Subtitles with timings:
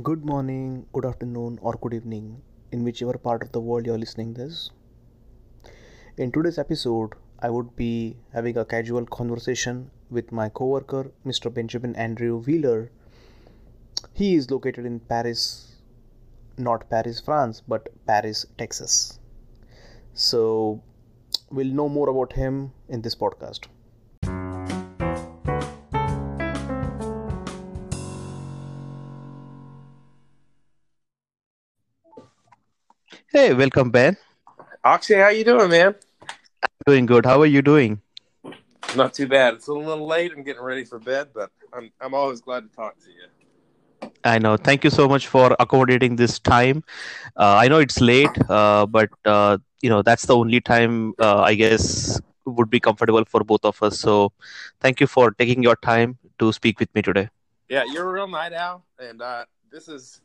[0.00, 4.34] Good morning, good afternoon, or good evening, in whichever part of the world you're listening
[4.34, 4.70] this.
[6.16, 11.52] In today's episode, I would be having a casual conversation with my coworker, Mr.
[11.52, 12.92] Benjamin Andrew Wheeler.
[14.12, 15.78] He is located in Paris,
[16.56, 19.18] not Paris, France, but Paris, Texas.
[20.14, 20.80] So,
[21.50, 23.66] we'll know more about him in this podcast.
[33.38, 34.16] Hey, welcome, Ben.
[34.84, 35.94] Akshay, how you doing, man?
[36.64, 37.24] I'm doing good.
[37.24, 38.00] How are you doing?
[38.96, 39.54] Not too bad.
[39.54, 40.32] It's a little late.
[40.36, 44.10] I'm getting ready for bed, but I'm I'm always glad to talk to you.
[44.24, 44.56] I know.
[44.56, 46.82] Thank you so much for accommodating this time.
[47.36, 51.42] Uh, I know it's late, uh, but uh, you know that's the only time uh,
[51.42, 54.00] I guess would be comfortable for both of us.
[54.00, 54.32] So,
[54.80, 57.28] thank you for taking your time to speak with me today.
[57.68, 60.22] Yeah, you're a real night owl, and uh, this is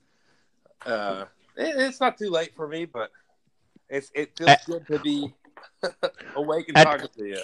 [0.88, 1.26] uh,
[1.58, 3.12] it, it's not too late for me, but
[3.90, 5.34] it's it feels good to be
[6.36, 7.42] awake and At- talking to you.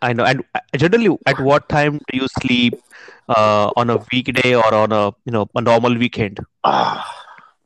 [0.00, 0.24] I know.
[0.24, 2.74] And uh, generally, at what time do you sleep
[3.28, 6.40] uh, on a weekday or on a you know a normal weekend?
[6.64, 7.06] Ah,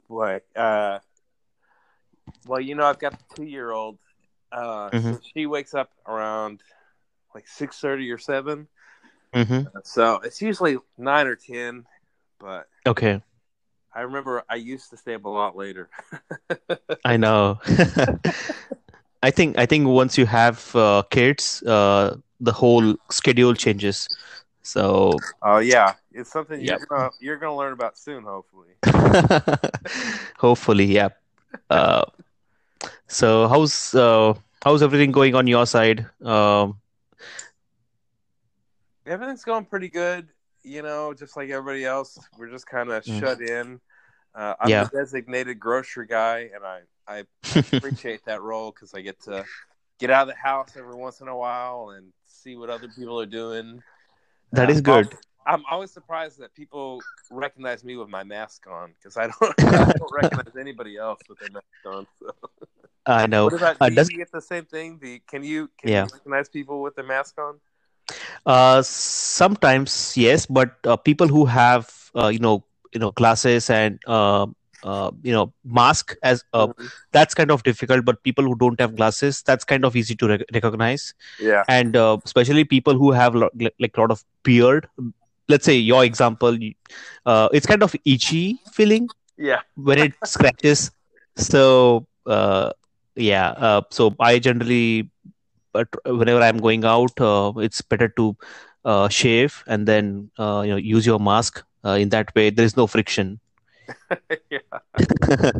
[0.09, 0.41] boy.
[0.55, 0.98] Uh,
[2.47, 3.99] well, you know, I've got a two year old.
[4.53, 5.21] Uh, so Mhm.
[5.34, 6.61] she wakes up around
[7.34, 8.69] like six thirty or seven.
[9.34, 9.69] Mm-hmm.
[9.84, 11.84] So it's usually nine or ten,
[12.39, 13.21] but Okay,
[13.97, 15.89] I remember I used to stay up a lot later.
[17.05, 17.59] I know.
[19.23, 24.09] I think I think once you have uh, kids, uh, the whole schedule changes.
[24.63, 26.81] So Oh yeah, it's something Yep.
[26.81, 28.75] you're gonna you're gonna learn about soon, hopefully.
[30.39, 31.09] hopefully, yeah.
[31.71, 32.05] Uh,
[33.09, 36.07] so how's uh, how's everything going on your side?
[36.23, 36.81] Um,
[39.07, 40.29] Everything's going pretty good,
[40.63, 42.19] you know, just like everybody else.
[42.39, 43.19] We're just kind of Mm.
[43.21, 43.81] shut in.
[44.37, 44.84] Uh, I'm Yeah.
[44.84, 47.25] the designated grocery guy, and I I
[47.79, 49.47] appreciate that role because I get to
[49.98, 53.21] get out of the house every once in a while and see what other people
[53.21, 53.83] are doing.
[54.53, 55.16] that Uh, is good.
[55.47, 59.93] I'm always surprised that people recognize me with my mask on because I don't, I
[59.99, 62.06] don't recognize anybody else with their mask on.
[62.21, 62.31] So.
[63.06, 63.50] I know.
[63.50, 64.99] What about Uh, do does you get the same thing?
[64.99, 66.05] Do you, can you can Yeah.
[66.05, 67.61] you recognize people with their mask on?
[68.47, 72.65] Uh, sometimes yes, but uh, people who have uh, you know
[72.97, 74.47] you know glasses and uh,
[74.84, 76.91] uh, you know mask as uh, Mhm.
[77.12, 78.05] that's kind of difficult.
[78.05, 81.15] But people who don't have glasses, that's kind of easy to rec- recognize.
[81.51, 81.65] Yeah.
[81.69, 84.89] And uh, especially people who have lo- like a lot of beard.
[85.49, 86.59] Let's say your example,
[87.27, 89.09] uh, it's kind of itchy feeling
[89.39, 89.61] Yeah.
[89.77, 90.91] when it scratches.
[91.37, 92.71] So uh,
[93.17, 95.11] yeah, uh, so I generally,
[95.73, 98.37] but whenever I'm going out, uh, it's better to
[98.85, 101.62] uh, shave and then uh, you know use your mask.
[101.87, 103.39] Uh, in that way, there is no friction.
[104.51, 104.59] yeah.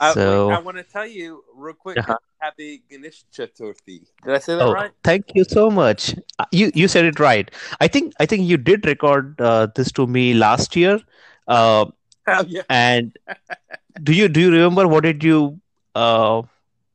[0.00, 1.98] I, So- I want to tell you real quick.
[1.98, 2.16] Uh-huh.
[2.40, 4.06] Happy Ganesh Chaturthi.
[4.24, 4.92] Did I say that Oh, right?
[5.04, 6.14] thank you so much.
[6.38, 7.50] Uh, You you said it right.
[7.80, 11.00] I think I think you did record uh, this to me last year.
[11.48, 11.86] Uh,
[12.28, 12.62] Oh, yeah.
[12.70, 13.16] and
[14.02, 15.60] do you do you remember what did you
[15.94, 16.42] uh,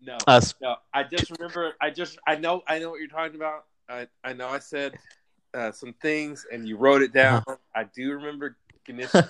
[0.01, 0.17] No.
[0.61, 0.75] No.
[0.93, 1.73] I just remember.
[1.81, 2.17] I just.
[2.27, 2.63] I know.
[2.67, 3.65] I know what you're talking about.
[3.89, 4.07] I.
[4.23, 4.49] I know.
[4.49, 4.97] I said
[5.55, 7.41] uh, some things, and you wrote it down.
[7.47, 7.55] Uh-huh.
[7.73, 9.11] I do remember Ganesh.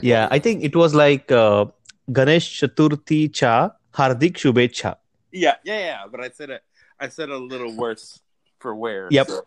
[0.00, 1.66] Yeah, I think it was like uh,
[2.10, 4.96] Ganesh Chaturthi cha Hardik Shubhecha.
[5.30, 5.56] Yeah.
[5.64, 5.78] Yeah.
[5.78, 6.02] Yeah.
[6.10, 6.62] But I said it.
[6.98, 8.20] I said a little worse
[8.60, 9.08] for wear.
[9.10, 9.28] Yep.
[9.28, 9.44] so-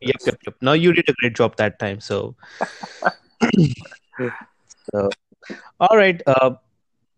[0.00, 0.54] Yep, yep, yep.
[0.62, 1.98] Now you did a great job that time.
[1.98, 2.36] So,
[4.94, 5.10] so
[5.80, 6.22] all right.
[6.24, 6.54] Uh,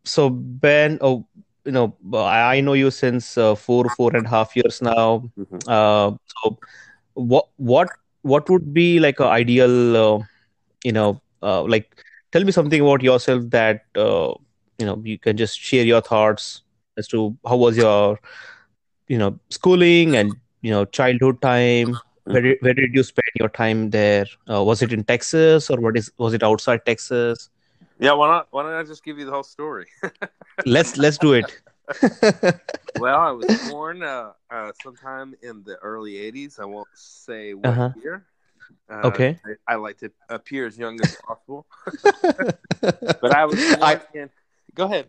[0.04, 1.26] so Ben, oh,
[1.64, 5.28] you know, I, know you since uh, four, four and a half years now.
[5.38, 5.60] Mhm.
[5.68, 6.58] Uh, so
[7.20, 7.88] what, what,
[8.22, 10.18] what would be like a ideal, uh,
[10.84, 14.32] you know, uh, like tell me something about yourself that uh,
[14.78, 16.62] you know you can just share your thoughts
[16.96, 18.18] as to how was your,
[19.08, 23.48] you know, schooling and you know childhood time where did, where did you spend your
[23.48, 24.26] time there?
[24.48, 27.50] Uh, was it in Texas or what is was it outside Texas?
[27.98, 28.12] Yeah.
[28.12, 28.48] Why not?
[28.50, 29.86] Why don't I just give you the whole story?
[30.66, 31.60] Let's let's do it.
[32.96, 36.58] Well, I was born uh, uh, sometime in the early '80s.
[36.60, 37.90] I won't say what Uh-huh.
[38.02, 38.26] year.
[38.90, 39.38] Uh, Okay.
[39.46, 41.66] I, I like to appear as young as possible,
[42.82, 44.28] but I was I, in.
[44.74, 45.08] Go ahead.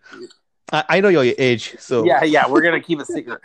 [0.71, 2.47] I I know your age, so Yeah, yeah.
[2.47, 3.41] We're gonna keep it secret.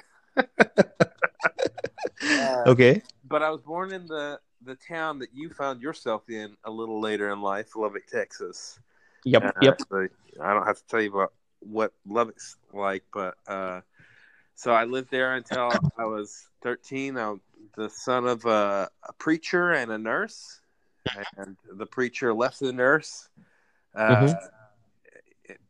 [2.39, 3.03] Uh, okay.
[3.29, 7.01] but I was born in the the town that you found yourself in a little
[7.01, 8.79] later in life, Lubbock, Texas.
[9.25, 9.81] Yep, Uh, yep.
[9.89, 10.09] so
[10.41, 13.81] I don't have to tell you about what Lubbock's like, but uh,
[14.55, 17.17] so I lived there until I was 13.
[17.17, 17.41] I'm
[17.77, 20.61] the son of a, a preacher and a nurse,
[21.37, 23.29] and the preacher left the nurse
[23.95, 24.35] uh,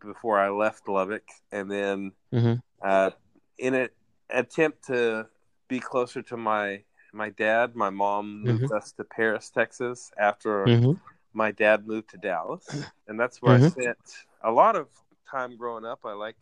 [0.01, 2.55] before I left Lubbock, and then Mm-hmm.
[2.83, 3.11] uh,
[3.59, 3.89] in an
[4.31, 5.27] attempt to
[5.69, 6.83] be closer to my
[7.13, 10.93] my dad, my mom moved us to Paris, Texas, after Mm-hmm.
[11.33, 13.71] my dad moved to Dallas, and that's where I Mhm.
[13.71, 13.99] spent
[14.43, 14.89] a lot of
[15.31, 16.01] time growing up.
[16.05, 16.37] I like,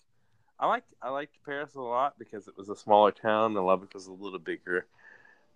[0.59, 3.95] I like, I liked Paris a lot because it was a smaller town, and Lubbock
[3.95, 4.87] was a little bigger,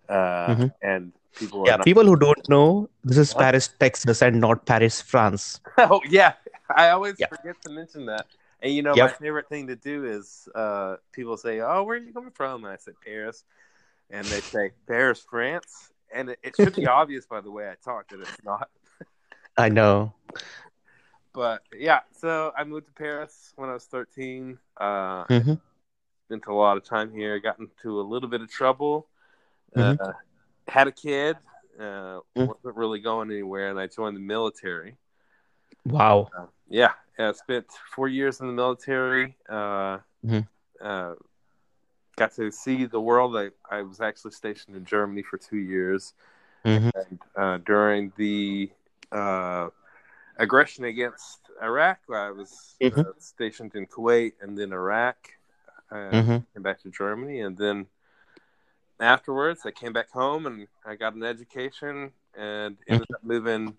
[0.09, 0.73] uh, Mhm.
[0.81, 1.63] and people.
[1.65, 3.41] Yeah, not- people who don't know, this is What?
[3.43, 5.61] Paris, Texas, and not Paris, France.
[5.77, 6.33] oh yeah,
[6.75, 7.27] I always Yeah.
[7.27, 8.25] forget to mention that.
[8.61, 9.09] And you know, Yep.
[9.11, 12.65] my favorite thing to do is uh, people say, "Oh, where are you coming from?"
[12.65, 13.45] And I say Paris,
[14.09, 17.75] and they say Paris, France, and it, it should be obvious by the way I
[17.75, 18.69] talk that it's not.
[19.57, 20.13] I know.
[21.39, 24.59] But yeah, so I moved to Paris when I was 13.
[24.75, 25.53] Uh, Mm-hmm.
[26.27, 27.39] spent a lot of time here.
[27.39, 29.07] Got into a little bit of trouble.
[29.73, 29.97] Mhm.
[30.01, 30.11] Uh,
[30.67, 31.37] had a kid.
[31.79, 32.47] Uh, Mm.
[32.47, 34.97] wasn't really going anywhere, and I joined the military.
[35.85, 36.29] Wow.
[36.37, 39.37] Uh, yeah, I spent four years in the military.
[39.47, 40.45] Uh, Mhm.
[40.81, 41.15] uh,
[42.17, 43.37] got to see the world.
[43.37, 46.13] I, I was actually stationed in Germany for two years.
[46.65, 46.89] Mm-hmm.
[46.95, 48.69] And, uh, during the
[49.13, 49.69] uh,
[50.39, 53.19] aggression against Iraq, I was uh, Mhm.
[53.19, 55.17] stationed in Kuwait and then Iraq.
[55.91, 56.37] Uh, Mm-hmm.
[56.53, 57.87] Came back to Germany, and then
[58.99, 63.77] afterwards, I came back home and I got an education and ended up moving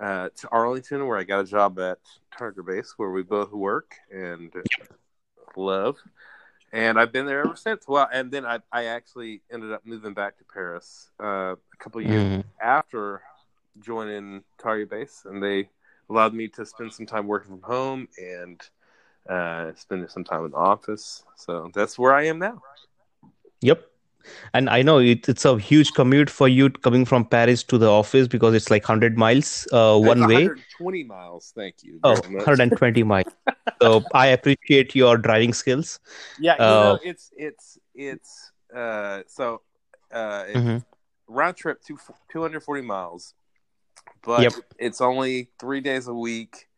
[0.00, 1.98] uh, to Arlington, where I got a job at
[2.36, 4.52] Target Base, where we both work and
[5.56, 5.96] love.
[6.72, 7.86] And I've been there ever since.
[7.86, 12.00] Well, and then I, I actually ended up moving back to Paris uh, a couple
[12.00, 12.40] of years Mm-hmm.
[13.74, 15.70] After joining Target Base, and they
[16.10, 18.60] allowed me to spend some time working from home and
[19.28, 21.24] uh, spending some time in the office.
[21.36, 22.62] So that's where I am now.
[23.62, 23.84] Yep.
[24.54, 27.90] And I know it, it's a huge commute for you coming from Paris to the
[27.90, 30.52] office because it's like 100 miles uh, one It's way.
[30.52, 31.52] 120 miles.
[31.54, 32.00] Thank you.
[32.04, 33.26] Oh, 120 miles.
[33.80, 36.00] So I appreciate your driving skills.
[36.36, 39.62] Yeah, you Uh, know, it's it's it's uh so
[40.12, 40.84] uh it's Mhm.
[41.28, 41.98] round trip two,
[42.30, 43.34] 240 miles.
[44.24, 44.54] But Yep.
[44.78, 46.68] it's only 3 days a week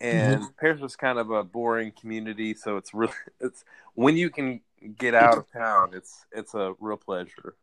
[0.00, 0.44] and Mm-hmm.
[0.58, 3.64] Paris is kind of a boring community, so it's really it's
[3.94, 4.60] when you can
[4.98, 7.54] get out of town, it's it's a real pleasure.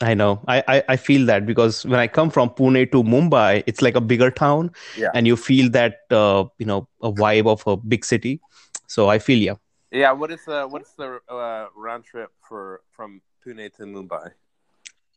[0.00, 0.40] I know.
[0.48, 3.94] I, I, I feel that because when I come from Pune to Mumbai, it's like
[3.94, 5.10] a bigger town Yeah.
[5.14, 8.40] and you feel that, uh, you know, a vibe of a big city.
[8.88, 9.58] So I feel you.
[9.90, 14.32] Yeah, what is the what's the uh, round trip for from Pune to Mumbai?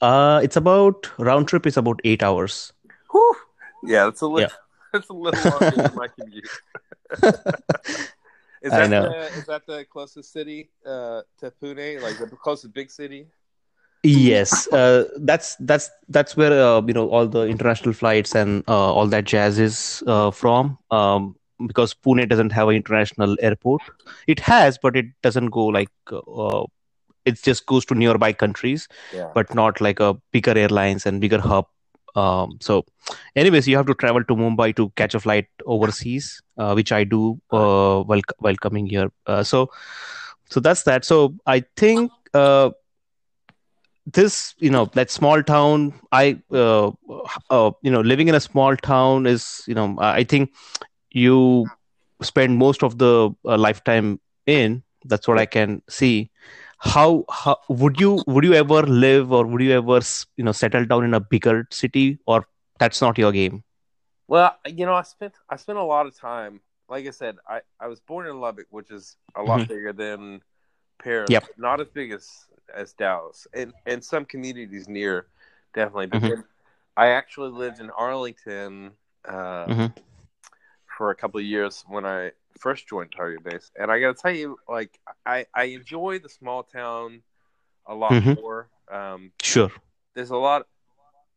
[0.01, 2.73] Uh, it's about round trip is about eight hours.
[3.15, 3.35] Whew.
[3.83, 4.55] Yeah, that's a little Yeah.
[4.93, 6.49] that's a little longer than my commute.
[8.61, 9.03] Is I that know.
[9.09, 12.01] the is that the closest city uh, to Pune?
[12.01, 13.27] Like the closest big city?
[14.03, 18.93] Yes, uh, that's that's that's where uh, you know all the international flights and uh,
[18.93, 20.77] all that jazz is uh, from.
[20.89, 21.35] Um,
[21.67, 23.81] because Pune doesn't have an international airport.
[24.27, 26.65] It has, but it doesn't go like uh,
[27.23, 29.29] it just goes to nearby countries, Yeah.
[29.35, 31.67] but not like a bigger airlines and bigger hub.
[32.15, 32.85] Um, so,
[33.35, 37.03] anyways, you have to travel to Mumbai to catch a flight overseas, uh, which I
[37.03, 39.11] do uh, while while coming here.
[39.27, 39.69] Uh, so,
[40.49, 41.05] so that's that.
[41.05, 42.11] So I think.
[42.33, 42.71] Uh,
[44.13, 46.91] this you know that small town i uh,
[47.49, 50.51] uh, you know living in a small town is you know i think
[51.11, 51.65] you
[52.21, 56.29] spend most of the lifetime in that's what i can see
[56.85, 59.99] how, how would you would you ever live or would you ever
[60.37, 62.47] you know settle down in a bigger city or
[62.79, 63.63] that's not your game
[64.27, 66.61] Well, you know, I spent I spent a lot of time.
[66.89, 69.67] Like I said, I, I was born in Lubbock, which is a lot Mhm.
[69.67, 70.41] bigger than
[71.01, 71.29] Paris.
[71.31, 71.45] Yep.
[71.57, 75.27] Not as big as as Dallas, and and some communities near,
[75.73, 76.07] definitely.
[76.07, 76.43] But Mhm.
[76.97, 78.91] I actually lived in Arlington
[79.27, 79.93] uh, Mhm.
[80.97, 84.21] for a couple of years when I first joined Target Base, and I got to
[84.21, 87.21] tell you, like I I enjoy the small town
[87.85, 88.35] a lot Mhm.
[88.35, 88.69] more.
[88.91, 89.71] Um, sure
[90.15, 90.67] there's a lot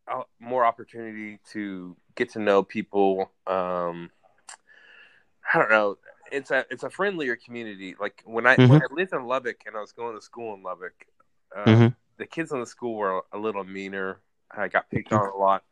[0.06, 3.30] uh, more opportunity to get to know people.
[3.46, 4.10] Um,
[5.52, 5.98] I don't know.
[6.30, 7.96] It's a it's a friendlier community.
[7.98, 10.62] Like when I when I lived in Lubbock and I was going to school in
[10.62, 11.06] Lubbock,
[11.56, 11.96] uh, Mhm.
[12.18, 14.20] the kids in the school were a little meaner.
[14.50, 15.64] I got picked on a lot.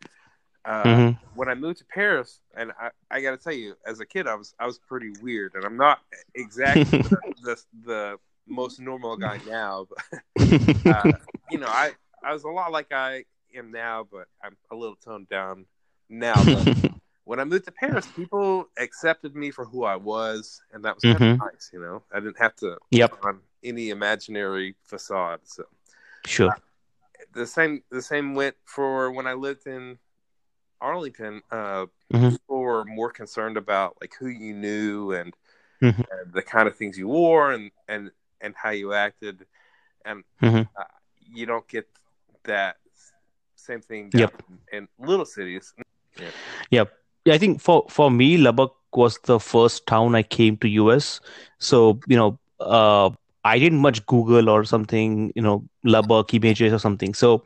[0.66, 1.18] Uh, Mhm.
[1.34, 4.26] When I moved to Paris, and I, I got to tell you, as a kid,
[4.26, 6.00] I was I was pretty weird, and I'm not
[6.34, 8.18] exactly the, the the
[8.48, 10.20] most normal guy now, but
[10.86, 11.12] uh,
[11.48, 11.92] you know, I
[12.24, 15.66] I was a lot like I am now, but I'm a little toned down
[16.08, 16.44] now.
[16.44, 16.68] But
[17.24, 21.04] when I moved to Paris, people accepted me for who I was, and that was
[21.04, 21.34] kind Mhm.
[21.34, 21.70] of nice.
[21.72, 23.10] You know, I didn't have to Yep.
[23.10, 25.40] put on any imaginary facade.
[25.44, 25.64] So
[26.24, 26.56] sure
[27.34, 29.98] the same the same went for when I lived in
[30.80, 31.42] Arlington.
[31.50, 32.30] Uh, Mhm.
[32.30, 35.34] People were more concerned about like who you knew and,
[35.82, 36.04] Mhm.
[36.10, 39.46] and the kind of things you wore and and and how you acted,
[40.04, 40.68] and Mhm.
[40.78, 40.84] uh,
[41.18, 41.88] you don't get
[42.44, 42.76] that
[43.56, 44.30] same thing Yep.
[44.32, 45.74] down in little cities.
[46.70, 46.84] Yeah,
[47.28, 51.20] I think for for me, Lubbock was the first town I came to US.
[51.58, 53.10] So you know, uh,
[53.44, 55.32] I didn't much Google or something.
[55.34, 57.14] You know, Lubbock images or something.
[57.14, 57.44] So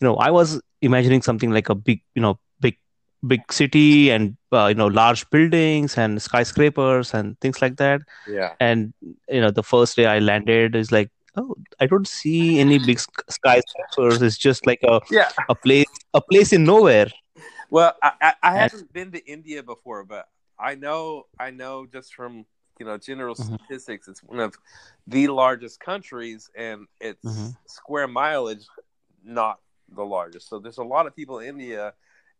[0.00, 2.38] you know, I was imagining something like a big, you know,
[3.26, 8.02] big city and uh, you know large buildings and skyscrapers and things like that.
[8.28, 8.92] Yeah, And
[9.28, 13.00] you know, the first day I landed is like, oh, I don't see any big
[13.28, 14.22] skyscrapers.
[14.22, 15.30] It's just like a yeah.
[15.48, 17.08] a place a place in nowhere.
[17.70, 21.86] Well, I, I, I And- haven't been to India before, but I know I know
[21.86, 22.46] just from
[22.78, 23.54] you know general Mhm.
[23.58, 24.56] statistics, it's one of
[25.06, 27.56] the largest countries, and its Mhm.
[27.66, 28.64] square mileage
[29.24, 29.58] not
[29.88, 30.48] the largest.
[30.48, 31.92] So there's a lot of people in India,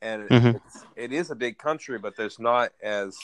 [0.02, 0.56] and Mhm.
[0.56, 3.16] it's, it is a big country, but there's not as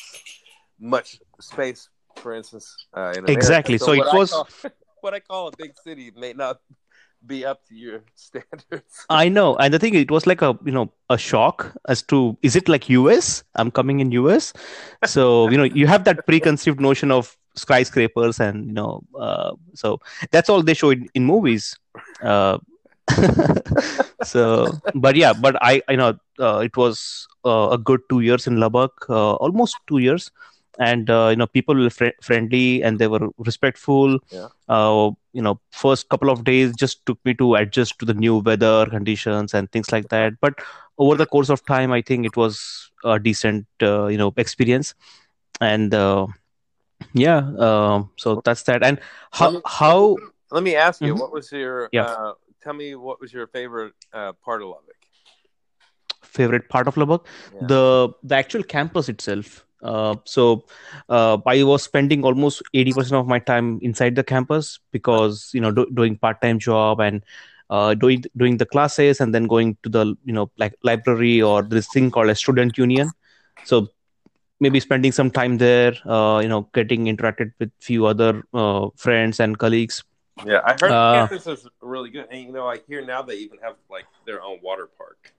[0.80, 3.28] much space, for instance, uh, in.
[3.30, 3.78] Exactly.
[3.78, 4.48] So it what I was- call-
[5.00, 6.60] what I call a big city may not
[7.26, 9.06] be up to your standards.
[9.08, 12.36] I know, and the thing it was like a you know a shock as to
[12.42, 13.44] is it like US?
[13.54, 14.52] I'm coming in US,
[15.06, 20.00] so you know you have that preconceived notion of skyscrapers and you know uh, so
[20.32, 21.78] that's all they show in, in movies.
[22.22, 22.58] Uh,
[24.22, 28.46] so, but yeah, but I you know uh, it was uh, a good two years
[28.46, 30.30] in Lubbock, uh, almost two years,
[30.78, 34.18] and uh, you know people were fr- friendly and they were respectful.
[34.30, 34.48] Yeah.
[34.68, 38.38] Uh, you know, first couple of days just took me to adjust to the new
[38.38, 40.34] weather conditions and things like that.
[40.40, 40.54] But
[40.98, 44.94] over the course of time, I think it was a decent uh, you know experience,
[45.60, 46.26] and uh,
[47.14, 48.82] yeah, uh, so that's that.
[48.82, 48.98] And
[49.32, 50.16] how Let me- how
[50.50, 51.18] Let me ask you, Mhm.
[51.20, 51.90] what was your?
[51.92, 52.04] Yeah.
[52.04, 55.03] Uh, tell me what was your favorite uh, part of Lubbock?
[56.34, 57.26] Favorite part of Lubbock?
[57.54, 57.66] Yeah.
[57.68, 60.64] the the actual campus itself uh, so
[61.08, 65.70] uh, i was spending almost 80% of my time inside the campus because you know
[65.70, 67.22] do, doing part-time job and
[67.70, 71.62] uh, doing doing the classes and then going to the you know like library or
[71.62, 73.10] this thing called a student union
[73.64, 73.88] so
[74.60, 79.40] maybe spending some time there uh, you know getting interacted with few other uh, friends
[79.40, 80.02] and colleagues
[80.44, 83.36] Yeah, I heard Uh, campus is really good, and you know, I hear now they
[83.36, 85.32] even have like their own water park.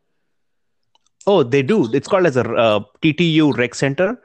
[1.28, 1.92] Oh, they do.
[1.94, 4.22] It's called as a uh, TTU Rec Center,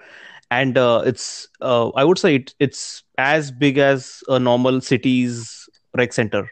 [0.50, 5.68] and uh, it's uh, I would say it, it's as big as a normal city's
[5.96, 6.50] rec center.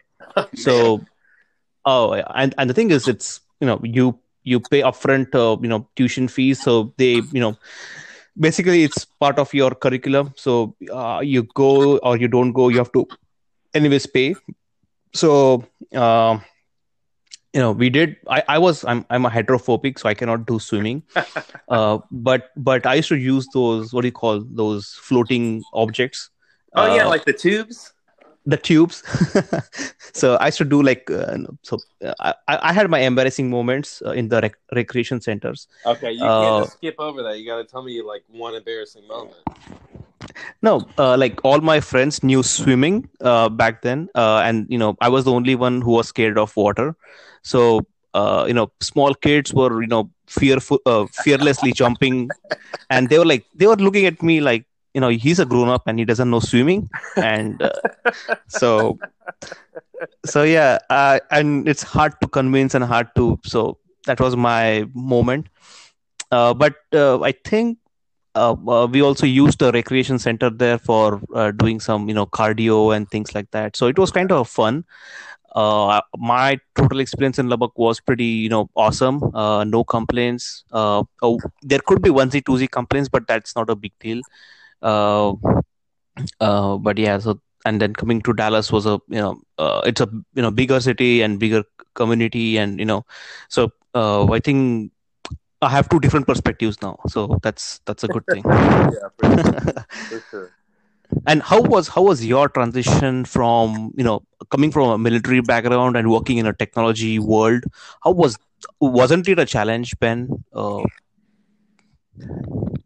[0.55, 1.01] So,
[1.85, 5.67] oh, and and the thing is, it's you know you you pay upfront uh, you
[5.67, 7.57] know tuition fees, so they you know
[8.39, 10.33] basically it's part of your curriculum.
[10.35, 13.07] So uh, you go or you don't go, you have to
[13.73, 14.35] anyways pay.
[15.13, 15.63] So.
[17.53, 20.59] You know we did i i was i'm i'm a hydrophobic so i cannot do
[20.59, 21.01] swimming
[21.69, 26.29] uh but but i used to use those what do you call those floating objects
[26.75, 27.93] oh yeah, Uh, like the tubes.
[28.45, 29.03] the tubes
[30.13, 32.13] so i used to do like uh, so uh,
[32.47, 36.55] i i had my embarrassing moments uh, in the rec- recreation centers Okay, you can't
[36.55, 37.39] Uh, just skip over that.
[37.39, 39.41] You got to tell me like one embarrassing moment.
[40.61, 44.95] No uh, like all my friends knew swimming uh, back then uh, and you know
[45.01, 46.95] i was the only one who was scared of water.
[47.41, 52.29] So uh, you know small kids were you know fearful uh, fearlessly jumping
[52.89, 55.69] and they were like they were looking at me like you know he's a grown
[55.69, 57.71] up and he doesn't know swimming and uh,
[58.47, 58.97] so
[60.25, 60.77] so yeah
[61.31, 65.47] and it's hard to convince and hard to so that was my moment.
[66.31, 67.77] But i think
[68.35, 72.25] uh, uh, we also used the recreation center there for uh, doing some you know
[72.25, 74.83] cardio and things like that so it was kind of fun
[75.55, 79.23] uh, my total experience in Lubbock was pretty, you know, awesome.
[79.35, 80.63] Uh, no complaints.
[80.71, 84.21] Uh, oh, there could be onesie twosie complaints, but that's not a big deal.
[84.81, 85.37] But
[86.97, 89.41] yeah, so and then coming to Dallas was a, you know,
[89.85, 91.63] it's a you know bigger city and bigger
[91.95, 93.05] community, and you know,
[93.49, 94.91] so I think
[95.61, 96.97] I have two different perspectives now.
[97.07, 98.43] So that's that's a good thing.
[98.49, 99.85] Yeah, for sure.
[100.09, 100.51] for sure.
[101.25, 105.97] And how was how was your transition from you know coming from a military background
[105.97, 107.63] and working in a technology world?
[108.03, 108.37] How was
[108.79, 110.43] wasn't it a challenge, Ben?
[110.53, 110.83] Uh,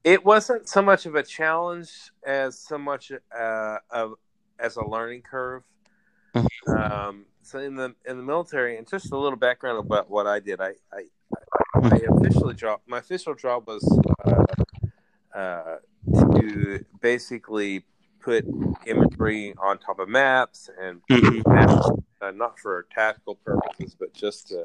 [0.04, 4.16] It wasn't so much of a challenge as so much uh, of
[4.60, 5.64] as a learning curve.
[6.36, 6.48] Mhm.
[6.68, 10.40] Um, so in the in the military, and just a little background about what I
[10.40, 10.60] did.
[10.62, 11.06] I I,
[11.84, 15.78] I officially job my official job was uh, uh,
[16.36, 17.84] to basically
[18.20, 18.46] put
[18.86, 21.02] imagery on top of maps and
[21.46, 21.90] maps,
[22.22, 24.64] uh, not for tactical purposes, but just to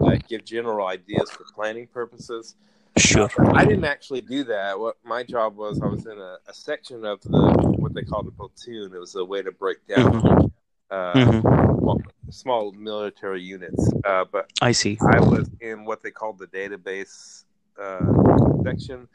[0.00, 2.56] uh, give general ideas for planning purposes.
[2.96, 3.28] Sure.
[3.52, 4.78] I didn't actually do that.
[4.78, 8.28] What my job was, I was in a, a section of the what they called
[8.28, 8.94] a platoon.
[8.94, 10.22] It was a way to break down
[10.92, 12.13] Mhm.
[12.34, 13.92] Small, military units.
[14.04, 14.98] Uh, but I see.
[15.00, 17.44] I was in what they called the database
[17.80, 18.12] uh,
[18.64, 19.08] section,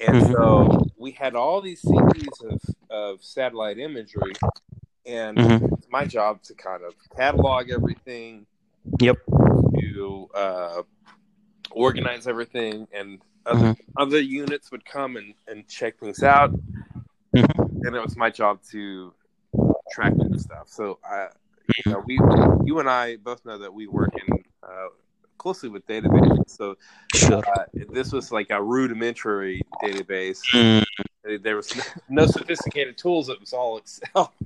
[0.00, 0.32] and Mhm.
[0.32, 2.60] so we had all these CDs of,
[2.90, 4.34] of satellite imagery,
[5.06, 5.72] and Mhm.
[5.72, 8.46] it's my job to kind of catalog everything,
[9.00, 9.16] Yep.
[9.80, 10.82] to uh,
[11.70, 16.52] organize everything, and other, other units would come and, and check things out,
[17.34, 17.84] Mhm.
[17.84, 19.12] and it was my job to
[19.90, 20.68] track that stuff.
[20.68, 21.28] So I,
[21.84, 22.14] you know, we,
[22.64, 24.88] you and I both know that we work in uh,
[25.38, 26.50] closely with databases.
[26.50, 26.76] So
[27.14, 27.42] Sure.
[27.46, 30.40] uh, this was like a rudimentary database.
[30.52, 30.84] Mm.
[31.42, 31.72] There was
[32.08, 33.28] no sophisticated tools.
[33.28, 34.32] It was all Excel.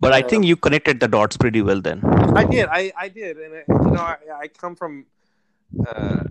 [0.00, 2.02] But I think you connected the dots pretty well then.
[2.36, 2.66] I did.
[2.68, 5.06] I, I did, and it, you know, I, I come from
[5.86, 6.24] uh,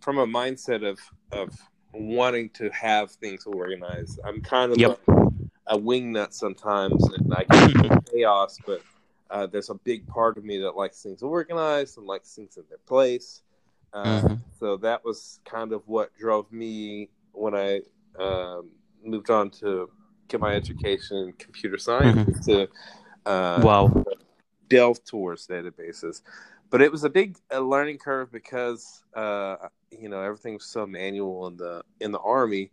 [0.00, 0.98] from a mindset of
[1.32, 1.50] of
[1.92, 4.20] wanting to have things organized.
[4.24, 5.00] I'm kind of Yep.
[5.66, 8.60] A wingnut sometimes, and I can be chaos.
[8.64, 8.82] But
[9.30, 12.64] uh, there's a big part of me that likes things organized and likes things in
[12.68, 13.42] their place.
[13.92, 14.40] Uh, Mhm.
[14.58, 17.80] So that was kind of what drove me when I
[18.18, 18.70] um,
[19.04, 19.88] moved on to
[20.28, 22.66] get my education in computer science to
[23.26, 24.04] uh, Wow.
[24.68, 26.22] delve towards databases.
[26.70, 29.56] But it was a big learning curve because uh,
[29.90, 32.70] you know everything was so manual in the in the army,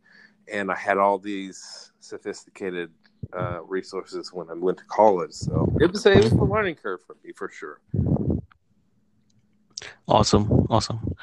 [0.51, 2.91] and I had all these sophisticated
[3.35, 5.33] uh, resources when I went to college.
[5.33, 7.79] So it was a, it was a learning curve for me for sure.
[10.07, 10.67] Awesome.
[10.69, 11.15] Awesome.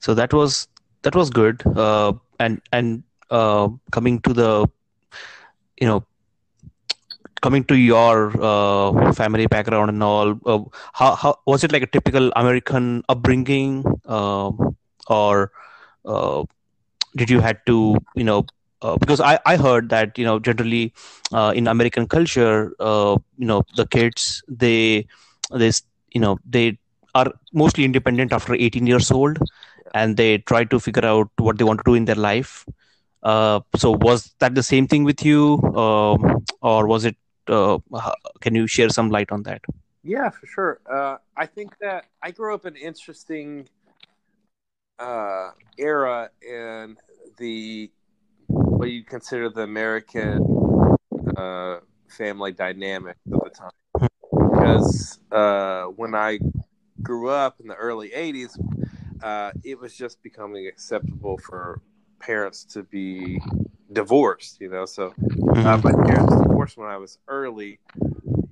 [0.00, 0.68] So that was
[1.02, 1.62] that was good.
[1.66, 4.68] Uh, and and uh, coming to the,
[5.80, 6.04] you know,
[7.40, 10.62] coming to your uh, family background and all, uh,
[10.92, 14.76] how how was it like a typical American upbringing, um,
[15.08, 15.52] or
[16.04, 16.44] uh,
[17.16, 18.46] did you had to you know?
[18.80, 20.92] Uh, because I, I heard that you know generally
[21.32, 25.06] uh, in American culture uh, you know the kids they
[25.52, 25.72] they
[26.12, 26.78] you know they
[27.14, 29.38] are mostly independent after 18 years old
[29.94, 32.64] and they try to figure out what they want to do in their life
[33.22, 37.16] uh, so was that the same thing with you um, or was it
[37.48, 37.78] uh,
[38.40, 39.60] can you share some light on that
[40.02, 40.80] Yeah, for sure.
[40.90, 43.68] Uh, I think that I grew up in interesting
[44.98, 46.96] uh, era in
[47.38, 47.90] the
[48.48, 50.96] what you consider the American
[51.36, 54.08] uh, family dynamic of the time.
[54.50, 56.38] Because uh, when I
[57.02, 58.58] grew up in the early '80s,
[59.22, 61.80] uh, it was just becoming acceptable for
[62.20, 63.40] parents to be
[63.92, 64.60] divorced.
[64.60, 65.14] You know, so
[65.56, 67.78] uh, my parents divorced when I was early,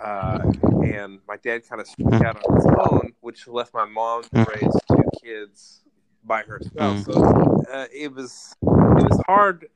[0.00, 0.38] uh,
[0.84, 4.46] and my dad kind of struck out on his own, which left my mom to
[4.48, 5.80] raise two kids
[6.26, 6.98] by herself.
[6.98, 8.54] So uh, it was
[8.98, 9.68] it was hard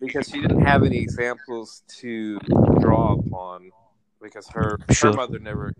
[0.00, 2.38] because she didn't have any examples to
[2.80, 3.70] draw upon
[4.22, 5.10] because her Sure.
[5.10, 5.72] her mother never,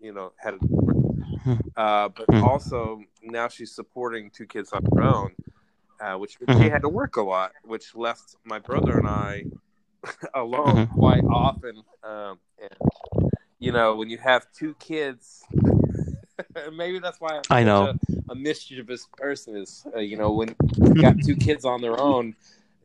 [0.00, 0.58] you know, had a.
[0.58, 1.54] Hmm.
[1.76, 2.42] Uh, but Hmm.
[2.42, 5.34] also now she's supporting two kids on her own,
[6.00, 6.62] uh, which Mhm.
[6.62, 9.44] she had to work a lot, which left my brother and I
[10.34, 10.98] alone Mhm.
[10.98, 11.82] quite often.
[12.04, 12.90] Um, and
[13.58, 15.42] you know, when you have two kids,
[16.72, 17.94] maybe that's why I'm I know.
[18.28, 19.86] A, a mischievous person is.
[19.94, 20.54] Uh, you know, when
[20.94, 22.34] you got two kids on their own,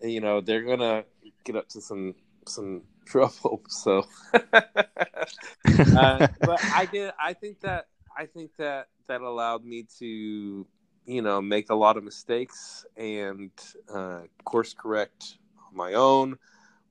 [0.02, 1.04] you know they're gonna
[1.44, 3.62] get up to some some trouble.
[3.70, 7.12] So, uh, but I did.
[7.20, 10.66] I think that I think that that allowed me to,
[11.06, 13.52] you know, make a lot of mistakes and
[13.94, 15.38] uh, course correct
[15.70, 16.38] on my own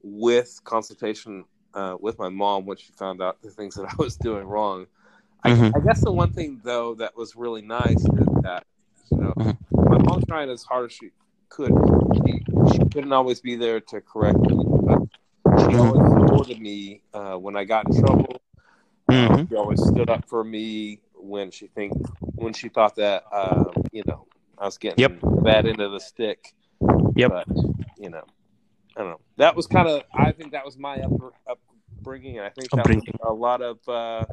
[0.03, 4.17] with consultation uh, with my mom when she found out the things that I was
[4.17, 4.87] doing wrong.
[5.47, 5.73] I, Mhm.
[5.77, 8.65] I guess the one thing though that was really nice is that
[9.11, 9.57] you know Mhm.
[9.73, 11.11] my mom tried as hard as she
[11.49, 11.73] could.
[12.27, 14.99] She, she couldn't always be there to correct me, but
[15.71, 18.41] she always supported me uh, when I got in trouble.
[19.09, 19.49] Mhm.
[19.49, 21.93] She always stood up for me when she think
[22.35, 24.27] when she thought that um, you know
[24.59, 25.45] I was getting Yep.
[25.45, 26.55] bad end of the stick.
[27.15, 27.31] Yep.
[27.31, 27.49] But
[27.99, 28.25] you know,
[28.97, 29.21] I don't know.
[29.37, 32.39] That was kind of I think that was my upper, upbringing.
[32.39, 33.89] And I think that was a lot of.
[33.89, 34.27] Uh,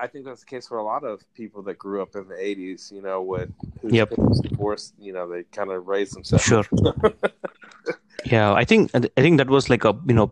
[0.00, 2.38] I think that's the case for a lot of people that grew up in the
[2.40, 2.90] '80s.
[2.94, 4.12] You know, with whose Yep.
[4.42, 4.94] divorced.
[4.98, 6.46] You know, they kind of raised themselves.
[6.46, 6.64] Sure.
[8.24, 10.30] yeah i think i think that was like a you know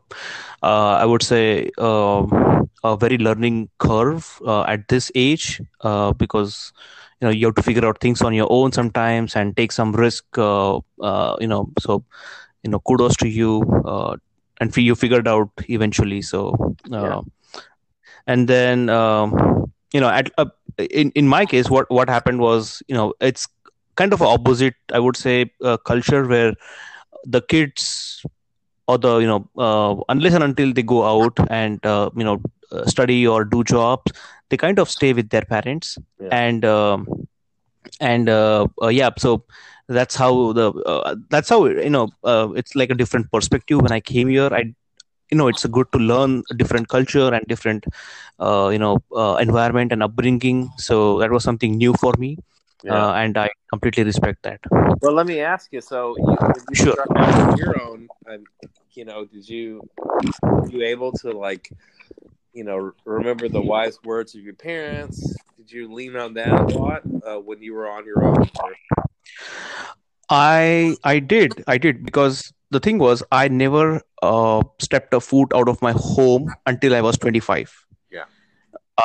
[0.62, 6.72] uh, i would say um, a very learning curve uh, at this age uh, because
[7.20, 9.92] you know you have to figure out things on your own sometimes and take some
[9.92, 12.02] risk uh, uh, you know so
[12.62, 14.16] you know kudos to you uh,
[14.60, 16.40] and you figured out eventually so
[16.92, 17.20] uh, Yeah.
[18.26, 19.32] And then um,
[19.92, 20.46] you know at uh,
[20.90, 23.46] in in my case what what happened was you know it's
[23.96, 26.54] kind of opposite, I would say, uh, culture where
[27.24, 28.24] the kids
[28.86, 32.40] or the you know uh, unless and until they go out and uh, you know
[32.72, 34.12] uh, study or do jobs,
[34.50, 36.30] they kind of stay with their parents Yeah.
[36.30, 37.06] and um,
[38.00, 39.44] and uh, uh, yeah, so
[39.88, 43.80] that's how the uh, that's how you know uh, it's like a different perspective.
[43.80, 44.74] When I came here, I
[45.30, 47.84] you know it's good to learn different culture and different
[48.40, 50.70] uh, you know uh, environment and upbringing.
[50.78, 52.38] So that was something new for me,
[52.82, 52.98] Yeah.
[52.98, 54.60] uh, and I completely respect that.
[55.00, 55.80] well, let me ask you.
[55.80, 56.96] So, you, you Sure.
[57.54, 58.46] your own, um,
[58.94, 59.84] you know, did you
[60.60, 61.72] were you able to like,
[62.52, 65.44] you know, remember the wise words of your parents?
[65.56, 68.50] Did you lean on that a lot uh, when you were on your own?
[70.30, 75.54] I I did I did because the thing was I never uh, stepped a foot
[75.54, 77.72] out of my home until I was 25.
[78.10, 78.24] Yeah.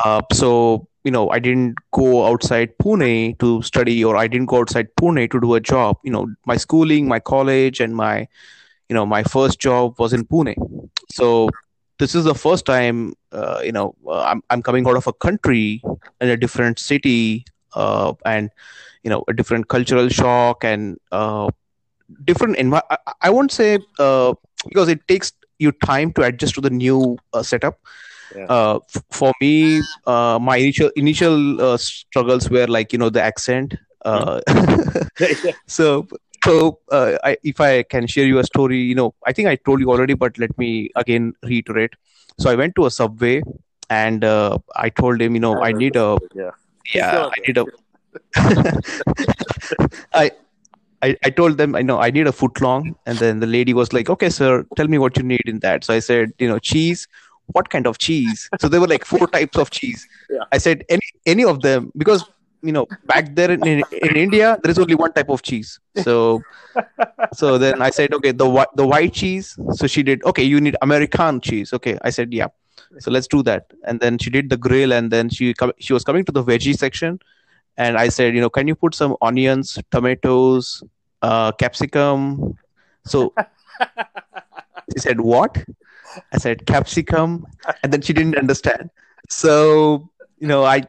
[0.03, 4.59] Uh, so you know I didn't go outside Pune to study or I didn't go
[4.61, 5.97] outside Pune to do a job.
[6.03, 8.27] You know my schooling, my college, and my
[8.89, 10.55] you know my first job was in Pune.
[11.11, 11.49] So
[11.99, 15.13] this is the first time uh, you know uh, I'm I'm coming out of a
[15.13, 15.81] country
[16.19, 18.49] in a different city uh, and
[19.03, 21.49] you know a different cultural shock and uh,
[22.25, 24.33] different envi- I, I won't say uh,
[24.67, 27.79] because it takes you time to adjust to the new uh, setup.
[28.35, 28.45] Yeah.
[28.45, 33.21] uh, f- for me uh, my initial initial uh, struggles were like you know the
[33.21, 33.73] accent
[34.05, 34.39] uh,
[35.67, 36.07] so
[36.45, 39.55] so uh, I, if i can share you a story you know i think i
[39.55, 41.93] told you already but let me again reiterate.
[42.39, 43.41] So i went to a subway
[43.89, 46.51] and uh, i told him you know i need a yeah.
[46.93, 47.65] yeah i need a
[50.13, 50.31] I,
[51.01, 53.73] I I told them I know I need a foot long, and then the lady
[53.73, 56.47] was like, "Okay, sir, tell me what you need in that." So I said, "You
[56.47, 57.07] know, cheese.
[57.47, 60.07] What kind of cheese?" So there were like four types of cheese.
[60.29, 60.43] Yeah.
[60.51, 62.25] I said any any of them because
[62.61, 65.79] you know back there in, in, in India there is only one type of cheese.
[66.03, 66.41] So
[67.33, 70.23] so then I said, "Okay, the the white cheese." So she did.
[70.25, 71.73] Okay, you need American cheese.
[71.73, 72.47] Okay, I said, "Yeah."
[72.99, 73.71] So let's do that.
[73.85, 76.77] And then she did the grill, and then she she was coming to the veggie
[76.77, 77.19] section
[77.79, 80.83] and I said, you know, can you put some onions, tomatoes,
[81.23, 82.55] uh, capsicum?
[83.05, 83.33] So
[84.93, 85.57] she said, what?
[86.33, 87.47] I said, capsicum,
[87.81, 88.89] and then she didn't understand.
[89.29, 90.83] So you know, I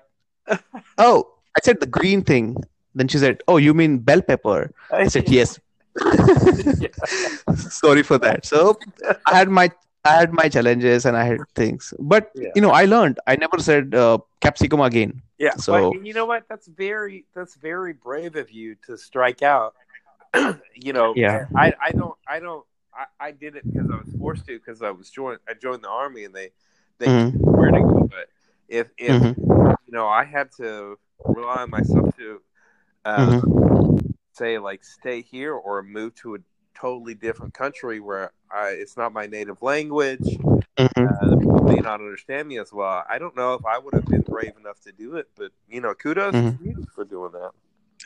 [0.98, 2.56] oh, I said the green thing.
[2.94, 4.72] Then she said, oh, you mean bell pepper?
[4.90, 5.60] I said, yes.
[7.56, 8.44] Sorry for that.
[8.44, 8.78] So
[9.26, 9.70] I had my
[10.04, 12.50] I had my challenges and I had things, but Yeah.
[12.54, 13.18] you know, I learned.
[13.26, 15.22] I never said uh, capsicum again.
[15.38, 15.56] Yeah.
[15.56, 16.44] So- but you know what?
[16.48, 19.74] That's very that's very brave of you to strike out.
[20.74, 21.46] you know, Yeah.
[21.56, 24.82] I, I don't I don't I, I did it because I was forced to because
[24.82, 26.50] I was joined I joined the army and they
[26.98, 27.32] they Mhm.
[27.32, 28.06] told where to go.
[28.08, 28.28] But
[28.68, 29.34] if if Mhm.
[29.86, 30.98] you know I had to
[31.34, 32.40] rely on myself to
[33.04, 34.14] uh, Mhm.
[34.32, 36.38] say like stay here or move to a
[36.74, 40.38] totally different country where I, it's not my native language
[40.78, 41.16] Mhm.
[41.22, 43.04] uh, people may not understand me as well.
[43.08, 45.80] I don't know if I would have been brave enough to do it, but you
[45.80, 46.50] know, kudos Mhm.
[46.50, 47.52] to you for doing that.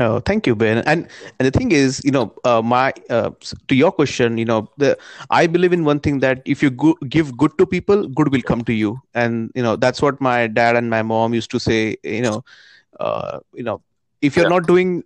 [0.01, 0.79] Oh, thank you, Ben.
[0.87, 3.31] And and the thing is, you know, uh, my uh,
[3.69, 4.97] to your question, you know, the
[5.31, 8.43] I believe in one thing that if you go, give good to people, good will
[8.43, 11.61] come to you, and you know that's what my dad and my mom used to
[11.61, 11.97] say.
[12.03, 12.45] You know,
[13.01, 13.83] uh, you know,
[14.21, 14.55] if you're Yeah.
[14.55, 15.05] not doing,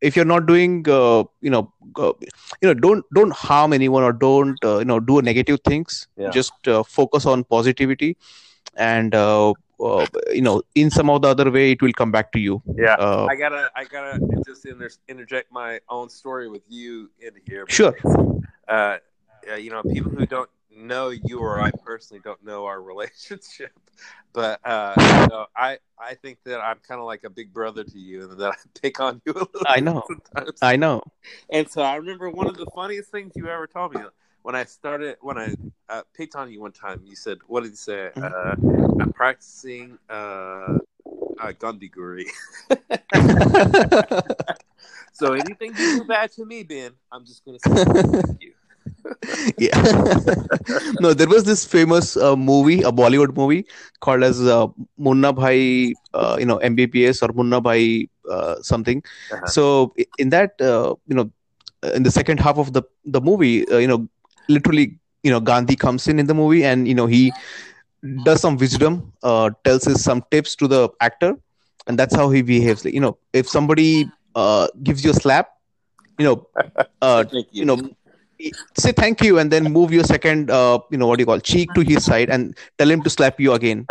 [0.00, 2.12] if you're not doing, uh, you know, uh,
[2.60, 6.08] you know, don't don't harm anyone or don't uh, you know do negative things.
[6.16, 6.30] Yeah.
[6.30, 8.16] Just uh, focus on positivity,
[8.76, 12.32] and uh, uh, you know, in some or the other way, it will come back
[12.32, 12.62] to you.
[12.76, 17.32] Yeah, Uh, I gotta, I gotta just inter- interject my own story with you in
[17.46, 17.64] here.
[17.68, 17.96] Sure.
[18.68, 18.98] Uh,
[19.46, 23.72] yeah, you know, people who don't know you or I personally don't know our relationship,
[24.32, 27.84] but uh, you know, I, I think that I'm kind of like a big brother
[27.84, 29.62] to you, and that I pick on you a little.
[29.66, 30.04] I know.
[30.06, 30.58] Sometimes.
[30.62, 31.02] I know.
[31.50, 34.00] And so I remember one of the funniest things you ever told me
[34.42, 35.54] when I started when I
[35.88, 37.02] uh, picked on you one time.
[37.04, 38.10] You said, "What did you say?
[38.16, 38.54] Uh,
[39.00, 40.78] I'm practicing uh, uh,
[41.58, 42.26] Gandhigiri."
[45.12, 48.52] so anything you do bad to me, Ben, I'm just gonna say thank you.
[49.58, 49.76] yeah.
[51.00, 53.66] no, there was this famous uh, movie, a Bollywood movie
[54.00, 54.66] called as uh,
[54.98, 59.02] Munna Bhai, uh, you know, MBBS or Munna Bhai uh, something.
[59.32, 59.46] Uh-huh.
[59.46, 61.30] So in that, uh, you know,
[61.94, 64.08] in the second half of the the movie, uh, you know,
[64.48, 67.32] literally, you know, Gandhi comes in in the movie and you know he
[68.24, 71.36] does some wisdom, uh, tells us some tips to the actor,
[71.86, 72.84] and that's how he behaves.
[72.84, 75.50] Like, you know, if somebody uh, gives you a slap,
[76.18, 76.46] you know,
[77.02, 77.78] uh, you know
[78.76, 81.38] say thank you and then move your second uh, you know what do you call
[81.40, 83.86] cheek to his side and tell him to slap you again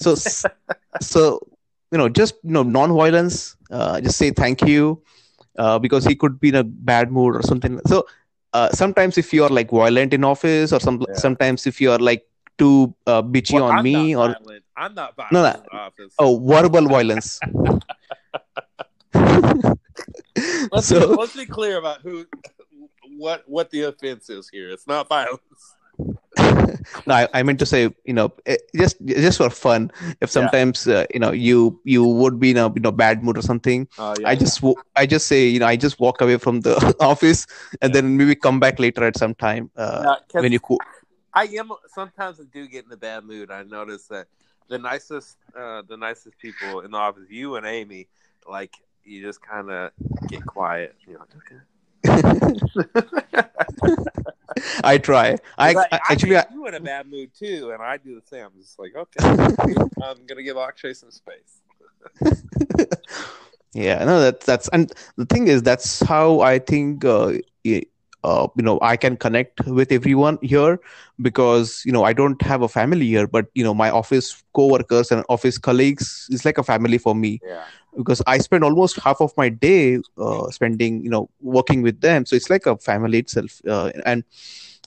[0.00, 0.14] so
[1.00, 1.40] so
[1.92, 5.02] you know just you know non-violence uh, just say thank you
[5.58, 8.04] uh, because he could be in a bad mood or something so
[8.52, 11.14] uh, sometimes if you are like violent in office or some Yeah.
[11.14, 12.24] sometimes if you are like
[12.58, 14.64] too uh, bitchy Well, on I'm me or violent.
[14.76, 15.54] I'm not violent No, no.
[15.54, 16.18] in office.
[16.18, 17.42] oh verbal violence
[20.70, 22.26] let's, so be, let's be clear about who,
[23.16, 24.70] what, what the offense is here.
[24.70, 25.76] It's not violence.
[27.06, 28.32] no I, I meant to say you know
[28.76, 30.30] just just for fun if Yeah.
[30.30, 33.42] sometimes uh, you know you you would be in a you know bad mood or
[33.42, 34.28] something Oh yeah.
[34.28, 37.46] I just wo- I just say you know I just walk away from the office
[37.80, 40.80] and then maybe come back later at some time uh, Yeah, 'cause when you cool.
[41.32, 43.50] I am sometimes I do get in a bad mood.
[43.50, 44.26] I notice that
[44.68, 48.08] the nicest, uh, the nicest people in the office, you and Amy,
[48.48, 48.72] like
[49.04, 49.90] you just kind of
[50.28, 50.96] get quiet.
[51.06, 51.60] You're like, okay.
[54.84, 55.38] I try.
[55.58, 58.26] I, But I actually I, you in a bad mood too, and I do the
[58.26, 58.46] same.
[58.46, 59.30] I'm just like, okay,
[60.00, 61.60] I'm gonna give Akshay some space.
[63.74, 67.32] yeah no that's that's and the thing is that's how I think uh,
[67.64, 67.82] y-
[68.24, 70.78] uh, you know I can connect with everyone here
[71.20, 75.10] because you know I don't have a family here but you know my office co-workers
[75.10, 79.20] and office colleagues is like a family for me Yeah, because I spend almost half
[79.20, 82.26] of my day uh, spending, you know, working with them.
[82.26, 84.24] So it's like a family itself, uh, and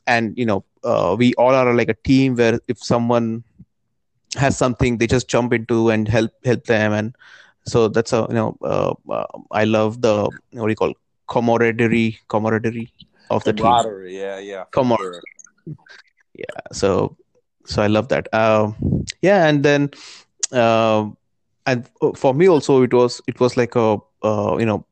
[0.06, 3.43] and you know, uh, we all are like a team where if someone
[4.36, 7.15] has something, they just jump into and help help them, and
[7.65, 10.93] so that's a you know, uh, uh, I love the what do you call
[11.28, 12.91] camaraderie camaraderie
[13.30, 13.65] of the team.
[14.08, 14.63] Yeah, yeah.
[14.72, 15.22] camaraderie.
[16.34, 17.17] Yeah, so
[17.67, 18.76] so i love that um
[19.22, 19.91] yeah and then
[20.52, 21.17] um
[21.67, 24.86] and for me also it was it was like a uh, you know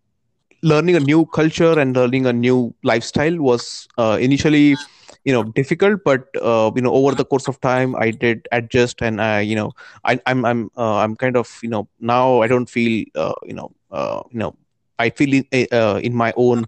[0.63, 4.79] learning a new culture and learning a new lifestyle was uh, initially
[5.25, 9.01] you know difficult but uh, you know over the course of time i did adjust
[9.01, 9.71] and i you know
[10.05, 13.53] I, i'm i'm uh, i'm kind of you know now i don't feel uh, you
[13.53, 14.55] know uh, you know
[14.99, 16.65] i feel in, uh, in my own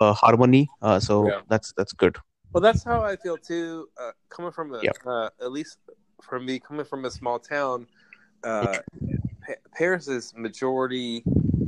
[0.00, 1.42] uh, harmony uh, so Yeah.
[1.48, 2.16] that's that's good
[2.52, 3.88] Well, that's how I feel too.
[4.00, 4.96] Uh, coming from a, Yep.
[5.06, 5.78] uh, at least
[6.22, 7.86] for me, coming from a small town,
[8.44, 8.78] uh,
[9.74, 11.24] Paris is majority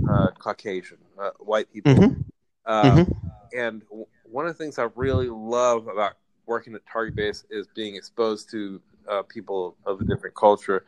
[0.09, 1.95] uh, Caucasian, uh, white people.
[1.95, 2.25] Mhm.
[2.65, 3.15] Uh, Mhm.
[3.55, 6.15] And w- one of the things I really love about
[6.47, 10.85] working at Target Base is being exposed to uh, people of a different culture.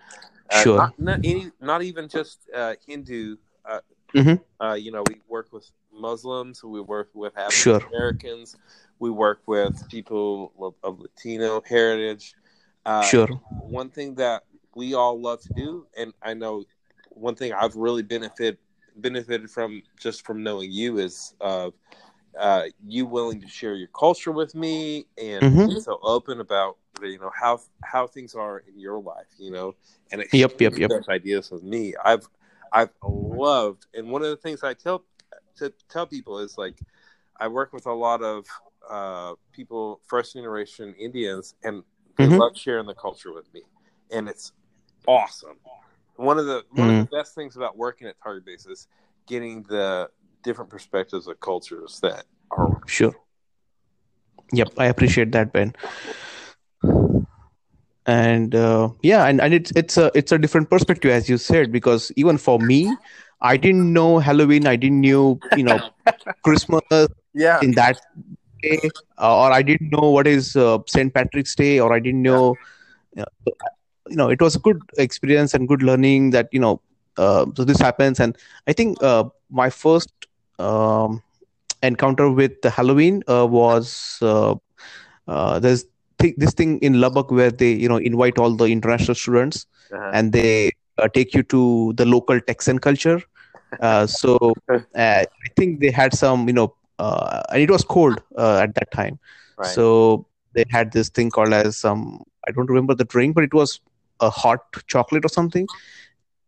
[0.51, 0.77] Uh, Sure.
[0.77, 3.37] Not, not, any, not even just uh, Hindu.
[4.61, 6.63] Uh, you know, we work with Muslims.
[6.63, 7.81] We work with African Sure.
[7.89, 8.57] Americans.
[8.99, 12.35] We work with people of, of Latino heritage.
[12.85, 13.29] Uh, sure
[13.71, 16.65] One thing that we all love to do, and I know
[17.21, 18.59] one thing I've really benefit
[18.97, 21.71] benefited from just from knowing you is uh,
[22.39, 25.67] uh, you willing to share your culture with me and Mhm.
[25.69, 29.75] be so open about you know how how things are in your life, you know,
[30.13, 30.91] and Yep, yep, yep.
[31.09, 31.95] ideas with me.
[32.05, 32.29] I've
[32.73, 35.05] I've loved, and one of the things I tell
[35.57, 36.83] to tell people is like
[37.39, 38.47] I work with a lot of
[38.89, 41.83] uh, people, first generation Indians, and
[42.17, 42.39] they Mhm.
[42.39, 43.63] love sharing the culture with me,
[44.11, 44.53] and it's
[45.07, 45.57] awesome.
[46.21, 47.11] One of the one of Mm.
[47.11, 48.87] the best things about working at Target Base is
[49.27, 50.11] getting the
[50.43, 53.15] different perspectives of cultures that are Sure.
[54.53, 55.75] Yep, I appreciate that, Ben.
[58.07, 61.71] And uh, yeah, and, and it's it's a it's a different perspective as you said
[61.71, 62.97] because even for me,
[63.41, 64.67] I didn't know Halloween.
[64.67, 65.79] I didn't know you know
[66.43, 66.83] Christmas
[67.33, 67.99] yeah in that
[68.63, 72.23] day, uh, or I didn't know what is uh, Saint Patrick's Day, or I didn't
[72.23, 72.57] know.
[73.15, 73.53] You know,
[74.11, 76.81] you know, it was a good experience and good learning that you know.
[77.17, 78.37] Uh, so this happens, and
[78.69, 80.13] I think uh, my first
[80.59, 81.23] um,
[81.83, 84.55] encounter with the Halloween uh, was uh,
[85.29, 85.85] uh, there's
[86.21, 90.17] th- this thing in Lubbock where they you know invite all the international students Uh-huh.
[90.17, 93.21] and they uh, take you to the local Texan culture.
[93.81, 94.37] Uh, so
[94.97, 98.75] uh, I think they had some you know uh, and it was cold uh, at
[98.75, 99.19] that time.
[99.57, 99.83] right.
[99.83, 103.55] So they had this thing called as some I don't remember the drink, but it
[103.55, 103.81] was
[104.21, 105.67] a hot chocolate or something.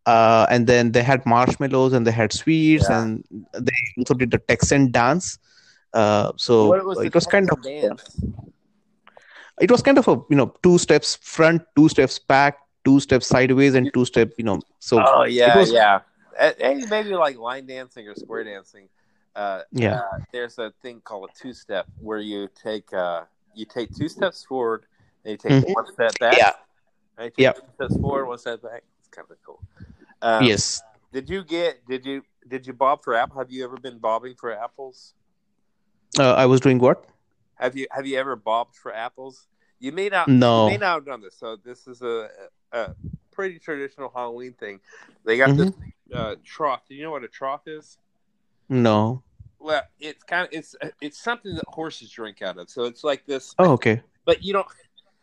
[0.07, 3.03] Uh, and then they had marshmallows and they had sweets Yeah.
[3.03, 5.39] and they also did the Texan dance.
[5.93, 8.21] Uh, so was it was kind of dance?
[9.61, 13.27] it was kind of a you know two steps front, two steps back, two steps
[13.27, 14.61] sideways, and two step you know.
[14.79, 16.01] So Oh yeah, was- yeah.
[16.39, 18.89] Uh, hey, maybe like line dancing or square dancing.
[19.35, 19.95] Uh, Yeah.
[19.95, 20.01] uh,
[20.33, 23.23] there's a thing called a two step where you take uh,
[23.55, 24.87] you take two steps forward,
[25.25, 25.75] and you take Mhm.
[25.75, 26.39] one step back.
[26.39, 26.53] yeah,
[27.19, 27.59] take Yep.
[27.75, 28.83] steps forward, one step back.
[29.01, 29.63] It's kind of cool.
[30.21, 30.83] Um, yes.
[31.13, 31.87] Did you get?
[31.87, 32.23] Did you?
[32.49, 33.39] Did you bob for apple?
[33.39, 35.15] Have you ever been bobbing for apples?
[36.19, 37.05] Uh, I was doing what?
[37.57, 39.47] Have you Have you ever bobbed for apples?
[39.79, 40.29] You may not.
[40.29, 40.65] No.
[40.67, 41.37] You may not have done this.
[41.37, 42.29] So this is a,
[42.73, 42.95] a
[43.31, 44.81] pretty traditional Halloween thing.
[45.25, 45.57] They got Mhm.
[45.57, 45.73] this
[46.15, 46.87] uh, trough.
[46.89, 47.99] Do you know what a trough is?
[48.69, 49.23] No.
[49.59, 52.69] Well, it's kind of it's it's something that horses drink out of.
[52.71, 54.03] So it's like this, Oh, okay.
[54.25, 54.67] but you don't.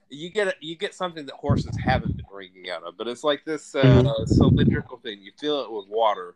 [0.10, 3.46] You get you get something that horses haven't been drinking out of, but it's like
[3.46, 4.28] this uh, Mhm.
[4.28, 5.22] cylindrical thing.
[5.22, 6.36] You fill it with water,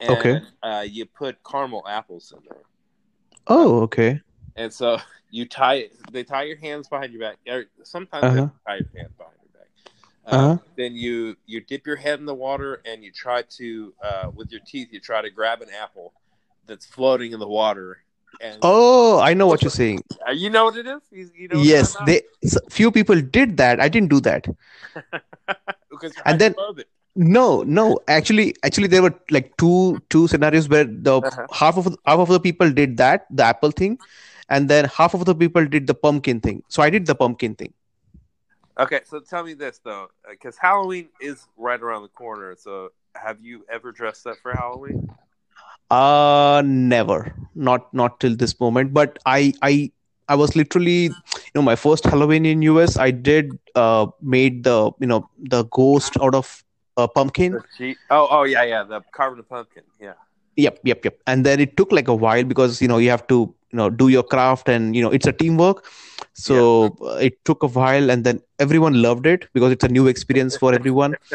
[0.00, 0.40] and Okay.
[0.62, 2.62] uh, you put caramel apples in there.
[3.46, 4.20] Oh, okay.
[4.56, 4.98] And so
[5.30, 5.92] you tie it.
[6.12, 7.38] They tie your hands behind your back.
[7.48, 8.48] Or sometimes Uh-huh.
[8.66, 9.68] they tie your hands behind your back.
[10.24, 10.58] Uh, Uh-huh.
[10.76, 14.50] Then you you dip your head in the water and you try to uh, with
[14.52, 16.12] your teeth you try to grab an apple
[16.66, 17.98] that's floating in the water.
[18.40, 20.02] And Oh, I know what you're saying.
[20.28, 21.00] Uh, you know what it is?
[21.10, 22.22] You, know Yes, they
[22.68, 23.80] few people did that.
[23.80, 24.46] I didn't do that.
[25.90, 26.54] because and I then-.
[27.16, 27.98] No, no.
[28.08, 31.46] Actually, actually, there were like two two scenarios where the Uh-huh.
[31.52, 33.98] half of half of the people did that, the apple thing,
[34.48, 36.62] and then half of the people did the pumpkin thing.
[36.68, 37.72] So I did the pumpkin thing.
[38.78, 42.54] Okay, so tell me this though, because Halloween is right around the corner.
[42.58, 45.08] So have you ever dressed up for Halloween?
[45.90, 47.34] Uh never.
[47.54, 48.92] Not not till this moment.
[48.92, 49.90] But I I
[50.28, 54.92] I was literally, you know, my first Halloween in US, I did uh made the,
[55.00, 56.62] you know, the ghost out of
[56.96, 57.60] a pumpkin.
[58.10, 59.84] Oh, oh yeah, yeah, the carving a pumpkin.
[60.00, 60.12] Yeah.
[60.56, 61.18] Yep, yep, yep.
[61.26, 63.88] And then it took like a while because, you know, you have to, you know,
[63.90, 65.84] do your craft and, you know, it's a teamwork.
[66.34, 70.06] So uh, it took a while and then everyone loved it because it's a new
[70.08, 71.16] experience for everyone.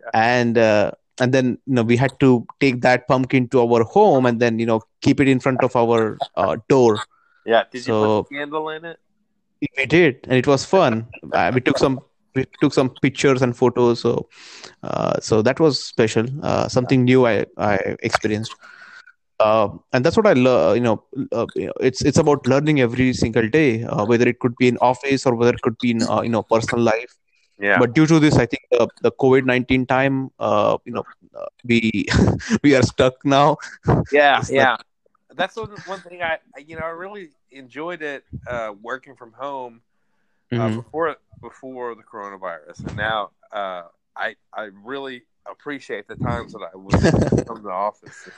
[0.00, 0.10] Yeah.
[0.14, 4.26] And uh and then you know we had to take that pumpkin to our home
[4.26, 7.02] and then you know keep it in front of our uh, door
[7.44, 7.64] Yeah.
[7.70, 8.98] Did you So- put a candle in it?
[9.76, 12.00] we did and it was fun uh, we took some
[12.34, 14.28] we took some pictures and photos so
[14.82, 18.54] uh, so that was special uh, something new i i experienced
[19.40, 21.02] uh, and that's what i love you know
[21.32, 21.46] uh,
[21.80, 25.34] it's it's about learning every single day uh, whether it could be in office or
[25.34, 27.16] whether it could be in uh, you know personal life
[27.60, 27.78] Yeah.
[27.78, 31.04] but due to this i think the, the covid-19 time uh, you know
[31.36, 32.06] uh, we
[32.62, 33.56] we are stuck now
[34.12, 34.76] yeah, It's yeah.
[35.34, 39.82] That's one, one thing I, you know, I really enjoyed it uh, working from home
[40.52, 40.76] uh, Mhm.
[40.82, 43.82] before before the coronavirus, and now uh,
[44.16, 46.94] I I really appreciate the times that I was
[47.46, 48.28] from the office.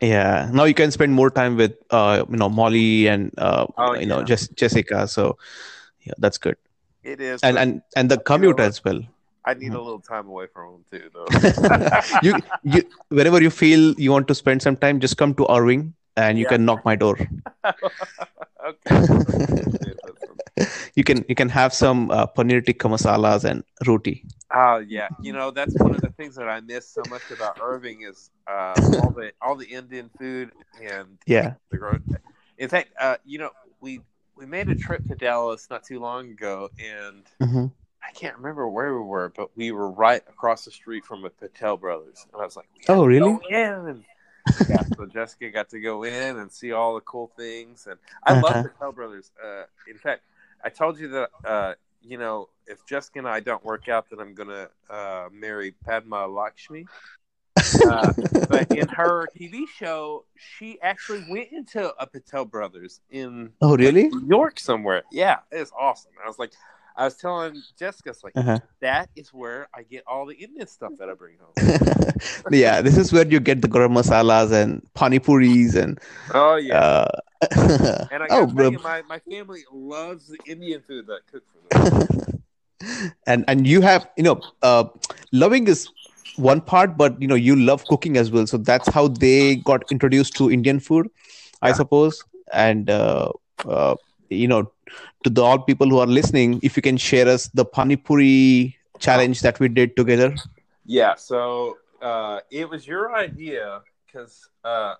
[0.00, 3.94] yeah now you can spend more time with uh, you know molly and uh, Oh,
[3.94, 5.38] you know just jessica so
[6.02, 6.56] yeah that's good
[7.04, 9.00] it is, and and and the commute as well.
[9.44, 11.36] I need a little time away from them too, though.
[12.20, 15.94] you you whenever you feel you want to spend some time just come to irving
[16.16, 16.46] and you Yeah.
[16.46, 17.16] can knock my door.
[20.94, 24.24] You can you can have some uh, paneer tikka masalas and roti.
[24.54, 27.56] Oh yeah, you know that's one of the things that I miss so much about
[27.60, 31.54] Irving is uh, all the all the Indian food and yeah.
[31.70, 32.00] the
[32.58, 34.00] In fact, uh, you know we
[34.36, 37.70] we made a trip to Dallas not too long ago, and Mhm.
[38.02, 41.30] I can't remember where we were, but we were right across the street from a
[41.30, 43.38] Patel Brothers, and I was like, Oh, really?
[43.48, 44.04] In.
[44.68, 48.32] Yeah, so Jessica got to go in and see all the cool things, and I
[48.32, 48.62] love Uh-huh.
[48.62, 49.30] Patel Brothers.
[49.42, 50.22] Uh, in fact,
[50.64, 54.20] I told you that uh, you know if Jessica and I don't work out, then
[54.20, 56.86] I'm gonna uh, marry Padma Lakshmi.
[57.56, 58.12] Uh,
[58.48, 64.08] but in her TV show, she actually went into a Patel Brothers in oh really
[64.08, 65.02] New York somewhere.
[65.12, 66.12] Yeah, it's awesome.
[66.22, 66.52] I was like,
[66.96, 68.60] I was telling Jessica, it's like uh-huh.
[68.80, 71.52] that is where I get all the Indian stuff that I bring home.
[72.50, 75.98] yeah this is where you get the garam masalas and pani puris and
[76.32, 77.20] Oh yeah, uh,
[78.12, 81.78] and I oh you, my, my family loves the Indian food that I cook for
[81.78, 82.42] them.
[83.26, 84.84] and and you have you know uh,
[85.32, 85.88] loving is
[86.36, 88.46] one part but you know you love cooking as well.
[88.46, 91.08] So that's how they got introduced to indian food
[91.62, 92.22] i suppose.
[92.52, 93.32] And uh,
[93.66, 93.94] uh,
[94.28, 94.70] you know
[95.24, 98.76] to the all people who are listening if you can share us the pani puri
[98.98, 100.34] challenge that we did together.
[100.84, 104.94] Yeah, so uh, it was your idea because uh,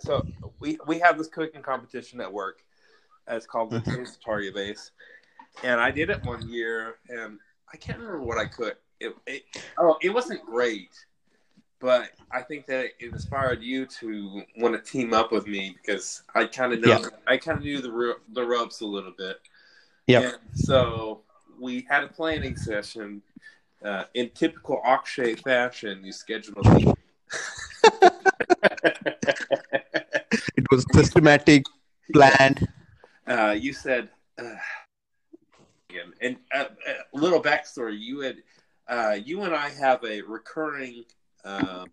[0.00, 0.26] so
[0.58, 2.62] we we have this cooking competition at work.
[3.28, 4.90] It's called the Taste Target Base,
[5.62, 7.38] and I did it one year, and
[7.72, 8.82] I can't remember what I cooked.
[9.02, 9.42] It, it
[9.78, 10.90] oh, it wasn't great,
[11.80, 16.22] but I think that it inspired you to want to team up with me because
[16.34, 17.08] I kind of know Yeah.
[17.26, 19.40] I kind of knew the the ropes a little bit.
[20.06, 20.32] Yeah.
[20.54, 21.22] So
[21.60, 23.22] we had a planning session.
[23.84, 26.96] Uh, in typical Akshay fashion, you schedule a meeting.
[30.56, 31.64] it was systematic
[32.12, 32.68] planned
[33.26, 34.08] uh, you said,
[34.38, 34.54] uh,
[35.90, 36.64] and, and uh,
[37.14, 37.98] a little backstory.
[37.98, 38.36] You had,
[38.88, 41.04] uh, you and I have a recurring
[41.44, 41.90] um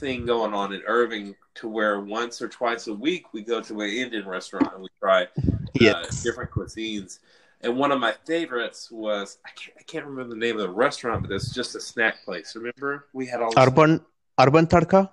[0.00, 3.80] thing going on in Irving, to where once or twice a week we go to
[3.80, 5.26] an Indian restaurant and we try uh,
[5.74, 7.20] yes different cuisines.
[7.60, 10.70] And one of my favorites was I can't, I can't remember the name of the
[10.70, 12.54] restaurant, but it's just a snack place.
[12.54, 14.04] Remember, we had all urban
[14.38, 15.10] urban tadka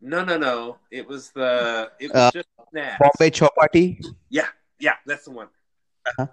[0.00, 0.76] No, no, no.
[0.90, 2.98] It was the it was Uh, just snacks.
[3.00, 4.04] Bombay Chowpatty.
[4.28, 5.48] Yeah, yeah, that's the one.
[6.06, 6.26] Uh-huh.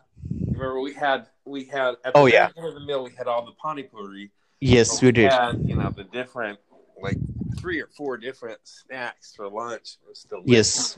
[0.58, 2.50] Remember we had we had at Oh, the yeah.
[2.58, 4.32] end of the meal we had all the pani puri.
[4.60, 5.32] Yes, but we did.
[5.32, 6.58] Had, you know the different
[7.00, 7.20] like
[7.56, 9.98] three or four different snacks for lunch.
[10.04, 10.98] It was delicious.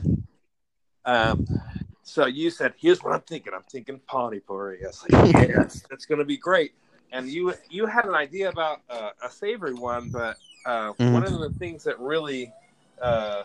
[1.04, 1.46] Um,
[2.02, 3.52] so you said, "Here's what I'm thinking.
[3.54, 6.72] I'm thinking pani puri." I was like, "Yes, that's going to be great."
[7.12, 11.12] And you you had an idea about uh, a savory one, but uh, Mhm.
[11.12, 12.50] one of the things that really
[13.02, 13.42] uh,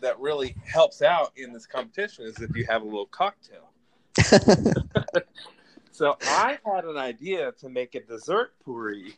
[0.00, 3.67] that really helps out in this competition is if you have a little cocktail.
[5.90, 9.14] So I had an idea to make a dessert puri.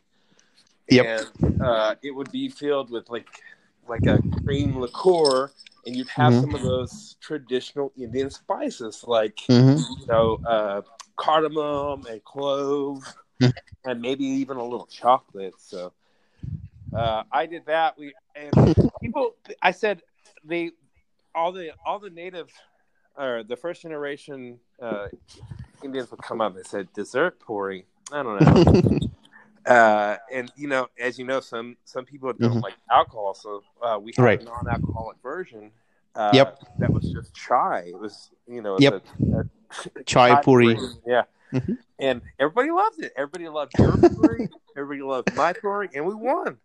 [0.89, 1.05] Yep.
[1.05, 1.27] And
[1.61, 3.27] uh, it would be filled with like
[3.87, 5.51] like a cream liqueur,
[5.85, 6.41] and you'd have Mhm.
[6.41, 9.77] some of those traditional Indian spices like Mhm.
[9.99, 10.81] you know uh,
[11.17, 13.53] cardamom and clove, Mhm.
[13.85, 15.53] and maybe even a little chocolate.
[15.59, 15.93] So
[16.93, 17.95] uh, I did that.
[17.95, 18.51] We and
[19.01, 19.35] people.
[19.61, 20.01] I said
[20.43, 20.71] they
[21.35, 22.49] all the all the native
[23.17, 25.07] or the first generation uh,
[25.83, 27.85] Indians would come up and said dessert puri.
[28.11, 29.09] I don't know.
[29.73, 32.63] uh, and you know, as you know, some some people don't Mhm.
[32.63, 34.41] like alcohol, so uh, we had Right.
[34.41, 35.71] a non-alcoholic version.
[36.15, 36.59] Uh, Yep.
[36.79, 37.85] That was just chai.
[37.87, 38.77] It was you know.
[38.79, 39.03] Yep.
[39.33, 39.39] A,
[39.99, 40.77] a Chai puri.
[41.05, 41.23] Yeah.
[41.53, 41.77] Mhm.
[41.99, 43.13] And everybody loved it.
[43.15, 44.49] Everybody loved your puri.
[44.77, 46.57] everybody loved my puri, and we won.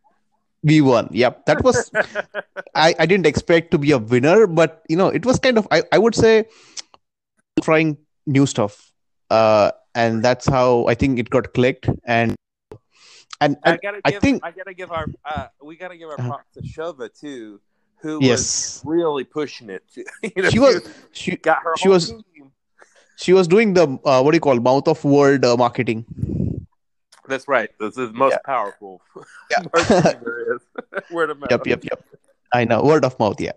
[0.67, 1.09] We won.
[1.13, 1.47] Yep.
[1.47, 1.91] That was
[2.75, 5.69] I, I didn't expect to be a winner, but you know, it was kind of
[5.71, 6.47] I, I would say
[7.63, 7.97] trying
[8.27, 8.91] new stuff.
[9.31, 12.35] Uh and that's how I think it got clicked and
[13.41, 14.23] and, I gotta I give.
[14.23, 15.07] think- I gotta give our.
[15.23, 16.29] Uh, we gotta give our Uh-huh.
[16.41, 17.61] props to Shova too,
[18.01, 19.85] who was really pushing it.
[19.97, 20.81] you know, She was
[21.13, 21.75] she got her.
[21.77, 22.51] she was- team.
[23.19, 26.07] she was doing the uh, what do you call mouth of world uh, marketing.
[27.29, 27.71] That's right.
[27.79, 28.39] This is most Yeah.
[28.45, 29.03] powerful.
[29.51, 29.63] Yeah.
[29.75, 30.61] marketing there is.
[31.11, 31.51] Word of mouth.
[31.51, 32.05] Yep, yep, yep.
[32.53, 33.53] I know, word of mouth, yeah.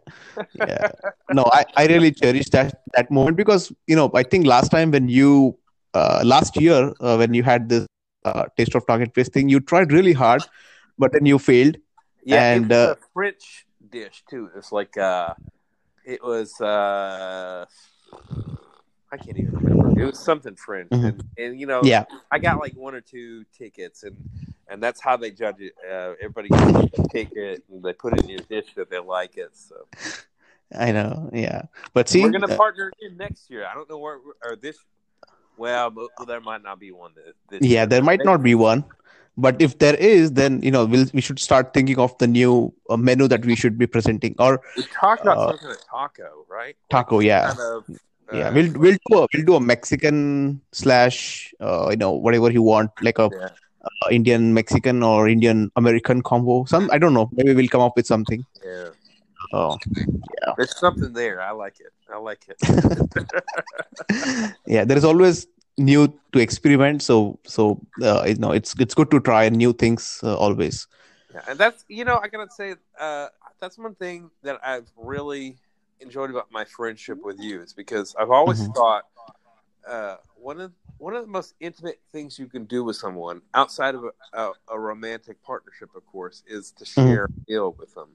[0.56, 0.92] Yeah.
[1.32, 4.90] No, I, I really cherish that that moment because you know, I think last time
[4.90, 5.56] when you
[5.94, 7.86] uh, last year uh, when you had this
[8.26, 10.42] uh, taste of target fish thing, you tried really hard,
[10.98, 11.78] but then you failed.
[12.24, 14.50] Yeah, And, it was uh, a French dish too.
[14.56, 15.36] It's like uh,
[16.04, 17.66] it was uh,
[19.12, 20.00] I can't even remember.
[20.02, 21.04] It was something French, Mhm.
[21.10, 22.06] and, and you know, Yeah.
[22.32, 24.16] I got like one or two tickets, and
[24.68, 25.74] and that's how they judge it.
[25.84, 29.36] Uh, everybody gets a ticket, and they put it in your dish that they like
[29.38, 29.52] it.
[29.58, 29.76] So
[30.78, 31.64] I know, yeah.
[31.94, 33.66] But see, we're gonna uh, partner again next year.
[33.66, 34.78] I don't know where or this.
[35.58, 37.12] Well, but, well, there might not be one
[37.50, 37.62] this.
[37.62, 37.86] yeah, year.
[37.88, 38.86] there might not be one,
[39.36, 42.72] but if there is, then you know, we'll we should start thinking of the new
[42.90, 45.84] uh, menu that we should be presenting or We talked about uh, some kind of
[45.86, 46.78] taco, right?
[46.90, 47.20] taco.
[47.20, 47.90] Yeah, Kind of,
[48.34, 48.50] yeah.
[48.50, 52.62] uh, We'll we'll do a we'll do a Mexican slash uh, you know whatever you
[52.64, 53.50] want, like a yeah.
[53.84, 56.66] uh, Indian Mexican or Indian American combo.
[56.66, 57.30] Some I don't know.
[57.34, 58.46] Maybe we'll come up with something.
[58.64, 58.90] yeah.
[59.52, 60.54] Oh, yeah.
[60.58, 61.42] There's something there.
[61.42, 61.92] I like it.
[62.14, 62.58] I like it.
[64.68, 64.86] yeah.
[64.86, 65.48] There is always
[65.80, 67.02] new to experiment.
[67.02, 70.88] So so uh, you know it's it's good to try new things uh, always.
[71.34, 73.28] Yeah, and that's you know I gotta say uh,
[73.60, 75.58] that's one thing that I've really
[76.02, 78.74] enjoyed about my friendship with you is because I've always Mhm.
[78.76, 79.06] thought
[79.88, 83.96] uh, one of one of the most intimate things you can do with someone outside
[83.96, 88.10] of a, a, a romantic partnership, of course, is to share a meal with them.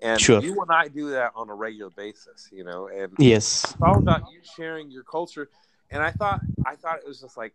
[0.00, 0.40] And Sure.
[0.40, 3.64] you and I do that on a regular basis, you know, and Yes.
[3.64, 5.50] it's all about you sharing your culture.
[5.90, 7.54] And I thought I thought it was just like,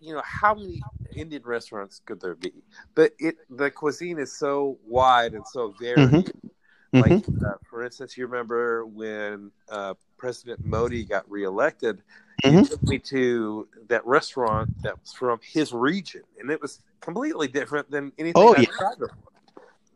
[0.00, 0.82] you know, how many
[1.14, 2.52] Indian restaurants could there be?
[2.94, 6.10] But it the cuisine is so wide and so varied.
[6.12, 6.32] Mhm.
[6.94, 7.44] Like Mhm.
[7.44, 12.02] uh, for instance, you remember when uh, President Modi got reelected,
[12.44, 12.62] Mhm.
[12.62, 17.48] he took me to that restaurant that was from his region, and it was completely
[17.48, 18.70] different than anything Oh, I've yeah.
[18.70, 19.32] tried before.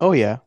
[0.00, 0.38] Oh yeah.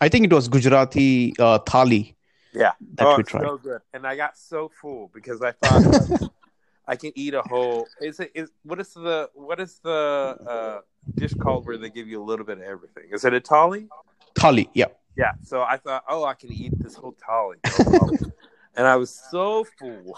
[0.00, 2.14] I think it was Gujarati uh, thali
[2.52, 3.42] Yeah, that oh, we tried.
[3.42, 6.20] so good, and I got so full because I thought like,
[6.88, 7.88] I can eat a whole.
[8.00, 10.80] Is it is what is the what is the uh,
[11.16, 13.04] dish called where they give you a little bit of everything?
[13.12, 13.88] Is it a thali?
[14.34, 14.86] Thali, yeah.
[15.16, 15.32] Yeah.
[15.42, 17.58] So I thought, oh, I can eat this whole no
[18.76, 20.16] and I was so full.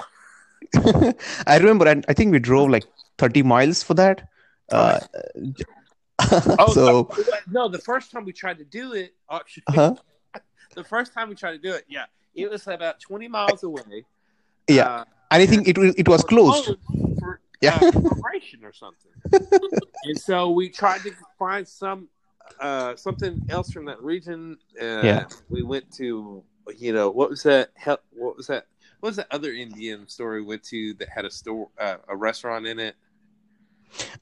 [1.47, 2.85] I remember, and I think we drove like
[3.19, 4.29] 30 miles for that.
[4.71, 5.01] Uh,
[6.59, 9.95] Oh, so, the- no, the first time we tried to do it, actually, uh-huh.
[10.75, 14.05] the first time we tried to do it, yeah, it was about twenty miles away.
[14.67, 16.75] yeah, Uh, and I think it was it was closed.
[17.21, 17.79] for Yeah.
[17.83, 19.13] uh, operation or something.
[20.05, 22.09] and so we tried to find some
[22.61, 24.59] uh, something else from that region.
[24.81, 25.27] Uh, Yeah.
[25.51, 26.43] we went to
[26.79, 27.71] you know what was that?
[27.77, 28.67] hel- What was that?
[29.01, 32.17] What was that other Indian store we went to that had a store, uh, a
[32.17, 32.97] restaurant in it?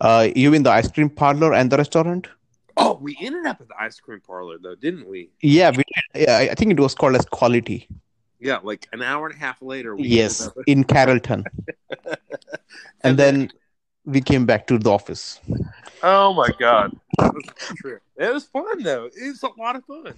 [0.01, 2.29] Uh, you mean the ice cream parlor and the restaurant?
[2.77, 5.31] Oh, we ended up at the ice cream parlor though, didn't we?
[5.41, 7.89] Yeah, we, yeah, I think it was called as Quality.
[8.41, 9.97] Yeah, like an hour and a half later.
[9.97, 11.45] We Yes, in Carrollton,
[13.03, 13.51] and then
[14.05, 15.41] we came back to the office.
[16.03, 18.03] Oh my god, that was a trip.
[18.17, 19.07] It was fun though.
[19.07, 20.15] It was a lot of fun.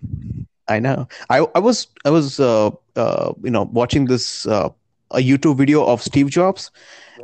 [0.69, 1.09] I know.
[1.31, 4.69] I I was I was uh, uh you know watching this uh,
[5.13, 6.71] a YouTube video of Steve Jobs,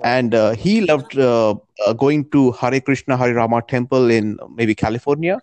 [0.04, 1.54] and uh, he loved uh,
[1.86, 5.40] uh, going to Hare Krishna Hare Rama temple in maybe California,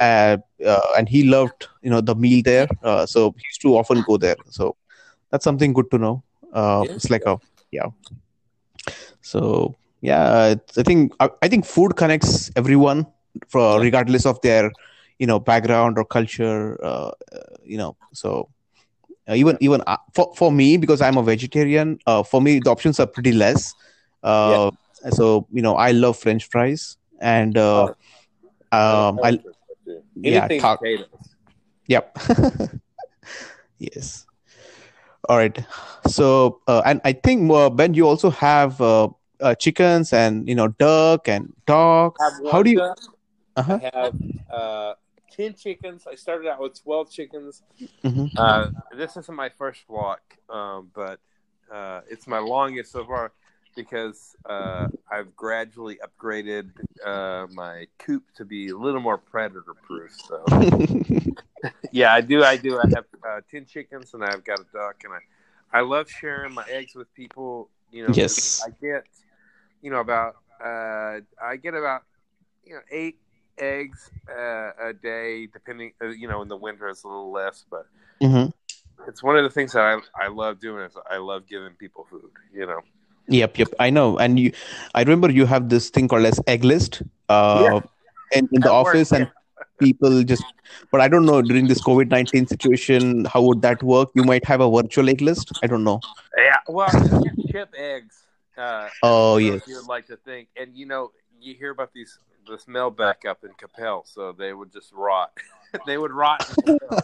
[0.00, 2.68] uh, uh, and he loved you know the meal there.
[2.82, 4.36] Uh, so he used to often go there.
[4.50, 4.76] So
[5.30, 6.22] that's something good to know.
[6.52, 6.94] Uh, Yeah.
[6.94, 7.38] It's like a
[7.70, 7.88] yeah.
[9.20, 13.06] So yeah, I think I, I think food connects everyone,
[13.48, 13.80] for Yeah.
[13.80, 14.70] regardless of their
[15.18, 16.78] you know background or culture.
[16.82, 18.48] Uh, uh, you know, so
[19.28, 22.70] uh, even even uh, for for me because I'm a vegetarian, uh, for me the
[22.70, 23.74] options are pretty less.
[24.22, 24.70] Uh,
[25.12, 27.88] So you know, I love French fries, and uh,
[28.72, 29.40] um, I
[30.22, 31.34] yeah, Anything ta- potatoes.
[31.88, 32.18] Yep.
[33.78, 34.26] yes.
[35.28, 35.58] All right.
[36.06, 38.80] So, uh, and I think uh, Ben, you also have
[39.40, 42.20] uh, chickens and you know duck and dogs.
[42.20, 42.80] Have How do you?
[42.80, 43.78] Uh-huh.
[43.82, 44.14] I have
[44.50, 44.94] uh,
[45.30, 46.06] ten chickens.
[46.10, 47.62] I started out with twelve chickens.
[48.04, 48.30] Mhm.
[48.36, 51.20] Uh, this isn't my first walk, um, but
[51.72, 53.32] uh, it's my longest so far
[53.74, 56.70] because uh, I've gradually upgraded
[57.04, 60.12] uh, my coop to be a little more predator proof.
[60.26, 60.44] So
[61.92, 62.42] yeah, I do.
[62.42, 62.78] I do.
[62.78, 66.54] I have uh, ten chickens and I've got a duck, and I I love sharing
[66.54, 67.68] my eggs with people.
[67.90, 68.62] You know, Yes.
[68.64, 69.06] I get
[69.82, 72.02] you know about uh, I get about
[72.64, 73.18] you know eight
[73.58, 75.92] eggs uh, a day, depending.
[76.02, 77.86] Uh, you know, in the winter it's a little less, but
[78.22, 78.52] Mhm.
[79.06, 82.06] it's one of the things that I I love doing is I love giving people
[82.10, 82.30] food.
[82.52, 82.80] You know.
[83.28, 83.68] Yep, yep.
[83.80, 84.18] I know.
[84.18, 84.52] And you,
[84.94, 87.02] I remember you have this thing called as egg list.
[87.28, 87.80] Uh,
[88.30, 89.28] in, in the office, and
[89.78, 90.44] people just.
[90.92, 94.10] But I don't know during this COVID nineteen situation, how would that work?
[94.14, 95.52] You might have a virtual egg list.
[95.62, 96.00] I don't know.
[96.36, 96.90] Yeah, well,
[97.50, 98.25] chip eggs.
[98.56, 99.62] Uh, Oh, I don't know yes.
[99.68, 103.42] you'd like to think, and you know, you hear about these the smell back up
[103.44, 105.32] in Capel, so they would just rot.
[105.86, 106.46] they would rot.
[106.64, 107.00] Capel.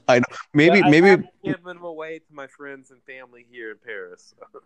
[0.08, 0.24] I know.
[0.52, 1.28] Maybe, But maybe.
[1.44, 4.34] given them away to my friends and family here in Paris.
[4.52, 4.60] so.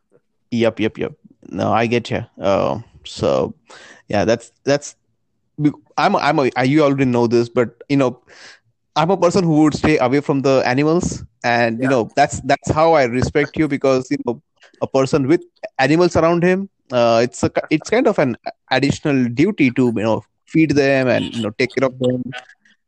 [0.50, 1.12] Yep, yep, yep.
[1.48, 2.24] No, I get you.
[2.40, 3.54] Uh, so,
[4.08, 4.96] yeah, that's that's.
[5.98, 6.50] I'm a, I'm a.
[6.64, 8.20] You already know this, but you know,
[8.96, 12.70] I'm a person who would stay away from the animals, and you know, that's that's
[12.70, 14.42] how I respect you because you know,
[14.82, 15.42] a person with
[15.78, 18.36] animals around him, uh, it's a it's kind of an
[18.70, 22.22] additional duty to you know feed them and you know take care of them.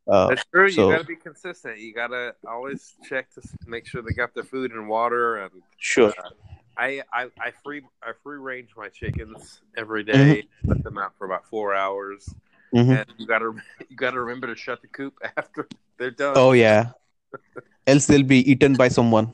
[0.06, 0.70] Uh, That's true.
[0.70, 1.78] so- you got to be consistent.
[1.78, 5.36] You got to always check to make sure they got their food and water.
[5.38, 6.12] And sure.
[6.76, 10.68] I, I, I free I free range my chickens every day, Mm-hmm.
[10.68, 12.28] Let them out for about four hours.
[12.74, 12.98] Mhm.
[12.98, 13.52] and you gotta
[13.88, 16.34] you gotta remember to shut the coop after they're done.
[16.36, 16.90] Oh yeah.
[17.86, 19.32] Else they'll be eaten by someone,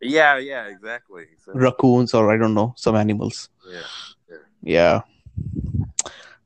[0.00, 1.26] yeah, yeah, exactly.
[1.44, 3.48] So, raccoons or I don't know, some animals.
[3.70, 5.00] yeah, Yeah.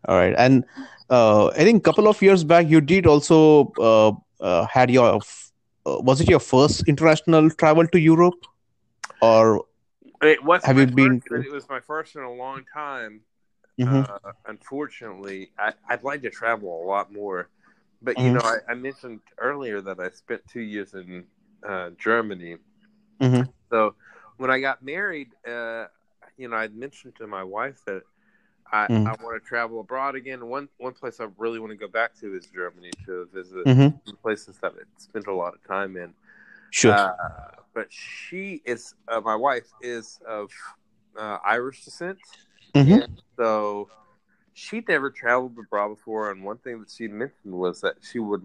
[0.07, 0.35] All right.
[0.37, 0.65] And
[1.11, 5.21] uh, I think a couple of years back, you did also uh, uh, had your,
[5.87, 8.47] uh, was it your first international travel to Europe?
[9.21, 9.65] Or,
[10.23, 13.23] it was Have you been first, it was my first in a long time.
[13.79, 14.09] Mhm.
[14.09, 17.49] Uh, unfortunately, I, I'd like to travel a lot more,
[18.03, 18.35] but you Mhm.
[18.35, 21.25] know, I, I mentioned earlier that I spent two years in
[21.67, 22.57] uh, Germany.
[23.21, 23.49] Mhm.
[23.71, 23.95] So
[24.37, 25.87] when I got married, uh,
[26.37, 28.03] you know, I'd mentioned to my wife that
[28.73, 29.07] I, Mm.
[29.07, 30.47] I want to travel abroad again.
[30.47, 34.01] One one place I really want to go back to is Germany to visit Mhm.
[34.05, 36.13] some places that I spent a lot of time in.
[36.71, 36.93] sure.
[36.93, 37.13] Uh,
[37.75, 40.51] but she is uh, my wife is of
[41.19, 42.19] uh, Irish descent,
[42.75, 43.09] Mhm.
[43.37, 43.89] so
[44.57, 46.31] she'd never traveled abroad before.
[46.31, 48.43] And one thing that she mentioned was that she would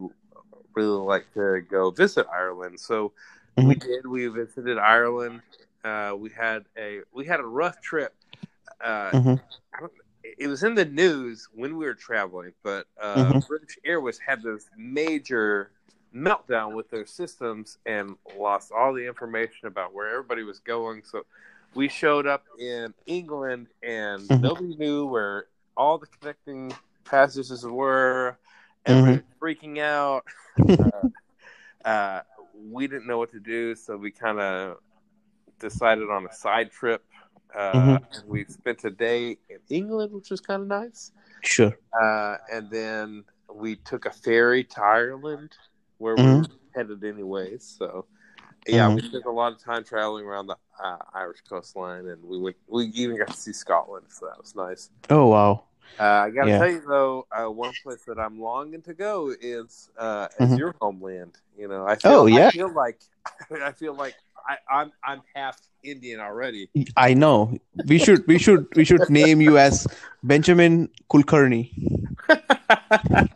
[0.76, 2.80] really like to go visit Ireland.
[2.80, 3.14] So
[3.56, 4.06] we did.
[4.06, 5.42] We visited Ireland.
[5.84, 8.14] Uh, we had a we had a rough trip.
[8.82, 9.42] Uh, Mhm.
[9.74, 9.92] I don't,
[10.24, 13.48] it was in the news when we were traveling, but uh, Mhm.
[13.48, 15.72] British Airways had this major
[16.14, 21.04] meltdown with their systems and lost all the information about where everybody was going.
[21.04, 21.26] So
[21.74, 24.42] we showed up in England and Mhm.
[24.42, 25.48] nobody knew where
[25.82, 26.72] all the connecting
[27.06, 28.38] passages were.
[28.86, 30.24] Everybody was freaking out.
[30.80, 31.08] uh,
[31.90, 32.22] uh,
[32.70, 34.78] we didn't know what to do, so we kind of
[35.60, 37.04] decided on a side trip.
[37.56, 38.02] Uh, Mhm.
[38.14, 41.12] and we spent a day in England, which was kind of nice.
[41.42, 41.74] Sure.
[42.00, 45.58] Uh, and then we took a ferry to Ireland,
[45.98, 46.26] where Mhm.
[46.26, 47.64] we were headed anyways.
[47.78, 48.06] So,
[48.68, 48.96] yeah, Mhm.
[48.96, 52.56] we spent a lot of time traveling around the uh, Irish coastline, and we went.
[52.68, 54.90] We even got to see Scotland, so that was nice.
[55.10, 55.64] Oh, wow.
[56.00, 56.58] Uh, I got to Yeah.
[56.60, 60.58] tell you though, uh, one place that I'm longing to go is uh, is Mhm.
[60.58, 61.38] your homeland.
[61.58, 62.48] You know, I feel, Oh, yeah.
[62.48, 63.00] I feel like
[63.52, 64.16] I feel like
[64.48, 66.70] I, I'm I'm half Indian already.
[66.98, 67.58] I know.
[67.86, 69.88] We should we should we should name you as
[70.24, 71.70] Benjamin Kulkarni.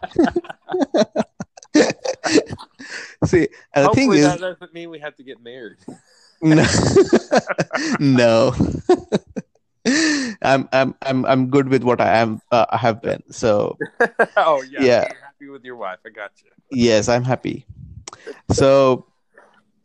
[3.25, 5.77] See, the thing is, that doesn't mean we have to get married.
[6.41, 6.65] no,
[7.99, 8.53] no.
[10.41, 12.41] I'm I'm I'm I'm good with what I am.
[12.51, 13.23] Uh, I have been.
[13.31, 13.79] So
[14.37, 15.07] oh yeah, Yeah.
[15.21, 15.99] Happy with your wife.
[16.05, 16.51] I got you.
[16.69, 17.65] yes, I'm happy.
[18.51, 19.05] So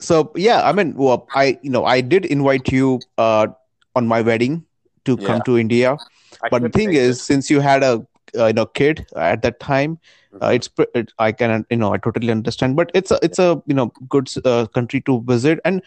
[0.00, 3.48] so yeah, I mean, well, I you know I did invite you uh
[3.94, 4.64] on my wedding
[5.04, 6.00] to come to India.
[6.42, 8.06] I but the thing is since you had a
[8.38, 9.98] uh, you know kid at that time
[10.42, 10.54] uh, Mhm.
[10.54, 13.74] it's it, i can you know i totally understand but it's a it's a you
[13.74, 15.82] know good uh, country to visit and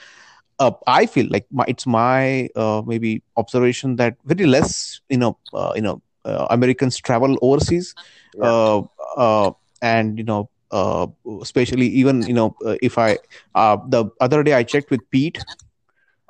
[0.59, 5.37] uh, i feel like my, it's my uh, maybe observation that very less you know
[5.53, 7.95] uh, you know uh, americans travel overseas
[8.33, 8.45] Yeah.
[8.49, 8.81] uh,
[9.17, 9.51] uh,
[9.81, 11.07] and you know uh,
[11.41, 13.17] especially even you know uh, if i
[13.55, 15.39] uh, the other day i checked with pete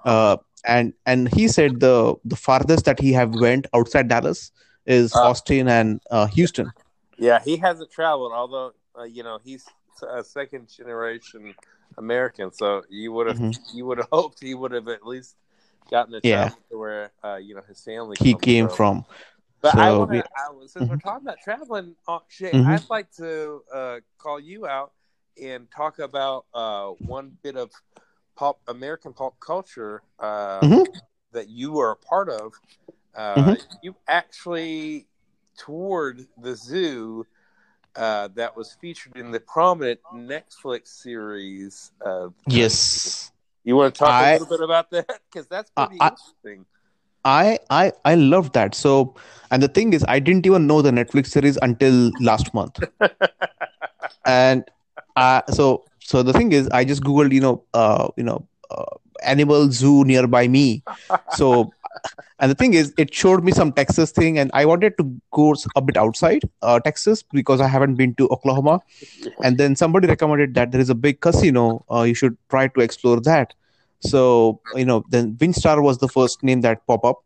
[0.05, 4.51] uh, and and he said the the farthest that he have went outside Dallas
[4.85, 6.73] is Austin and uh, Houston.
[7.17, 9.65] Yeah, he hasn't traveled, although uh, you know he's
[10.01, 11.53] a second generation
[11.97, 12.51] American.
[12.51, 13.59] So you would have Mhm.
[13.73, 15.35] you would have hoped he would have at least
[15.91, 16.49] gotten a Yeah.
[16.71, 18.15] to where uh, you know his family.
[18.19, 19.05] He came from.
[19.61, 20.23] But I so want to,
[20.59, 21.01] we- since we're Mhm.
[21.01, 22.65] talking about traveling, uh, Shay, Mhm.
[22.67, 24.91] I'd like to uh, call you out
[25.41, 27.71] and talk about uh, one bit of
[28.35, 30.85] pop American pop culture uh, Mhm.
[31.31, 32.53] that you were a part of.
[33.15, 33.61] Uh, Mhm.
[33.81, 35.07] You actually
[35.57, 37.25] toured the zoo
[37.95, 41.91] uh, that was featured in the prominent Netflix series.
[42.03, 43.31] Uh, Yes,
[43.63, 46.65] you want to talk a I- little bit about that because that's pretty I- interesting.
[47.25, 48.75] I I I love that.
[48.75, 49.15] So
[49.51, 52.79] and the thing is, I didn't even know the Netflix series until last month.
[54.25, 54.63] and
[55.15, 58.95] uh, so so the thing is i just googled you know uh, you know uh,
[59.23, 60.83] animal zoo nearby me
[61.27, 61.73] so
[62.39, 65.53] and the thing is it showed me some texas thing and i wanted to go
[65.75, 68.81] a bit outside uh, texas because i haven't been to oklahoma.
[69.43, 72.81] And then somebody recommended that there is a big casino uh, you should try to
[72.81, 73.53] explore that.
[74.01, 77.23] So you know then winstar was the first name that pop up.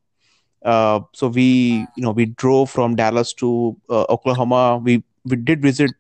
[0.64, 4.78] Uh, so we you know we drove from dallas to uh, oklahoma.
[4.84, 5.92] We we did visit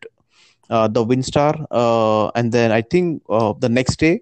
[0.69, 4.21] uh, the WinStar, uh, and then I think the next day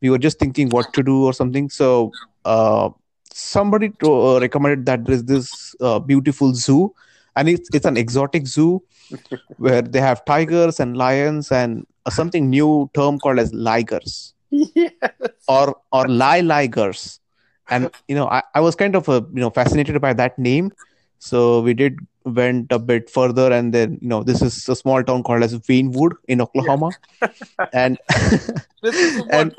[0.00, 1.70] we were just thinking what to do or something.
[1.70, 2.12] So
[2.44, 2.90] uh,
[3.34, 6.94] somebody to, uh, recommended that there is this uh, beautiful zoo,
[7.36, 8.82] and it's it's an exotic zoo
[9.56, 14.92] where they have tigers and lions and uh, something new term called as ligers yes.
[15.48, 17.18] or or lie ligers.
[17.68, 20.72] And you know, I, I was kind of uh, you know fascinated by that name,
[21.18, 25.02] so we did went a bit further, and then you know this is a small
[25.02, 26.90] town called as Wynnewood in Oklahoma,
[27.72, 27.98] and
[28.82, 29.54] This is And-.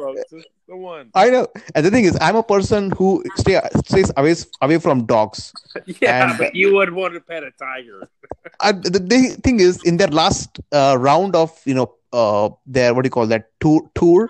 [0.67, 1.09] This is the one.
[1.15, 1.47] I know.
[1.75, 5.53] And the thing is, I'm a person who stay stays away away from dogs.
[6.01, 8.07] Yeah, And- but you would want to pet a tiger.
[8.59, 12.93] I, the, the thing is, in their last uh, round of you know uh, their
[12.93, 14.29] what do you call that tour tour,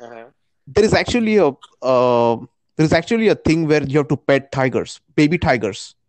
[0.00, 0.24] Uh-huh.
[0.66, 1.48] there is actually a
[1.82, 2.36] uh,
[2.76, 6.03] there is actually a thing where you have to pet tigers, baby tigers Yeah.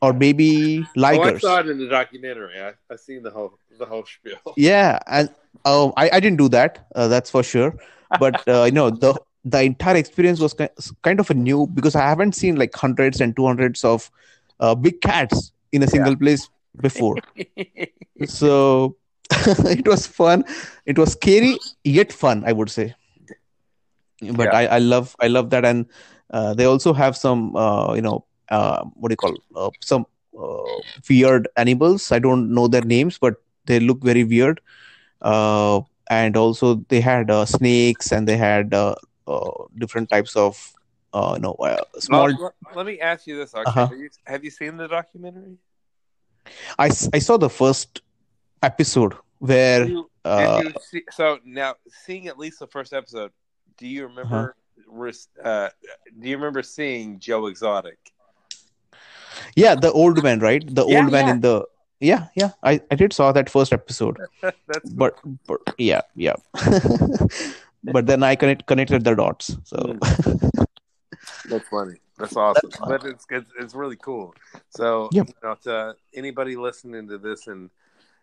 [0.00, 2.60] Or baby Oh, I saw it in the documentary.
[2.60, 4.38] I I seen the whole the whole spiel.
[4.56, 5.28] yeah and
[5.64, 7.74] um, I, I didn't do that uh, that's for sure.
[8.18, 10.54] But uh, you know the the entire experience was
[11.02, 14.08] kind of a new because i haven't seen like hundreds and two hundreds of
[14.60, 16.48] uh, big cats in a single place
[16.80, 17.16] before.
[18.26, 18.96] So
[19.30, 20.44] it was fun.
[20.86, 22.94] It was scary yet fun i would say.
[24.20, 24.58] But Yeah.
[24.58, 25.64] I, I love i love that.
[25.64, 25.86] And
[26.30, 30.06] uh, they also have some uh, you know uh, what do you call uh, some
[30.38, 33.34] uh, weird animals i don't know their names but
[33.66, 34.60] they look very weird
[35.22, 35.80] uh,
[36.10, 38.94] and also they had uh, snakes and they had uh,
[39.26, 40.72] uh, different types of
[41.12, 43.54] uh, you know uh, small Well, let, me ask you this.
[43.54, 43.86] Uh-huh.
[43.86, 45.58] Have, you, have you seen the documentary?
[46.78, 48.02] I, I saw the first
[48.62, 53.32] episode where You- uh, see, so now seeing at least the first episode,
[53.78, 54.54] do you remember?
[54.86, 55.68] res- Uh,
[56.18, 57.98] do you remember seeing Joe Exotic?
[59.56, 61.34] Yeah the old man right the Yeah, old man yeah.
[61.34, 61.64] in the
[62.00, 64.18] yeah yeah I, I did saw that first episode
[64.66, 66.34] That's but, but yeah yeah
[67.84, 69.96] but then i connect, connected the dots so
[71.44, 71.96] That's funny.
[72.18, 72.70] That's awesome.
[72.70, 72.88] That's fun.
[72.88, 74.34] but it's, it's it's really cool.
[74.68, 75.28] So Yep.
[75.42, 77.70] you know, to anybody listening to this in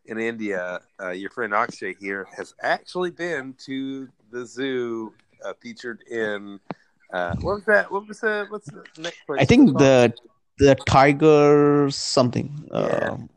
[0.05, 5.13] in India, uh, your friend Akshay here has actually been to the zoo
[5.43, 6.59] uh, featured in
[7.13, 7.91] uh, what was that?
[7.91, 9.41] What was the what's the next place?
[9.41, 10.13] i think the
[10.59, 12.69] the tiger something.
[12.73, 13.11] Yeah.
[13.11, 13.29] Um,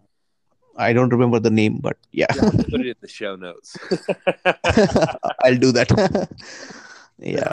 [0.77, 3.77] I don't remember the name, but yeah, Yeah, put it in the show notes.
[5.45, 5.91] I'll do that.
[7.19, 7.53] yeah.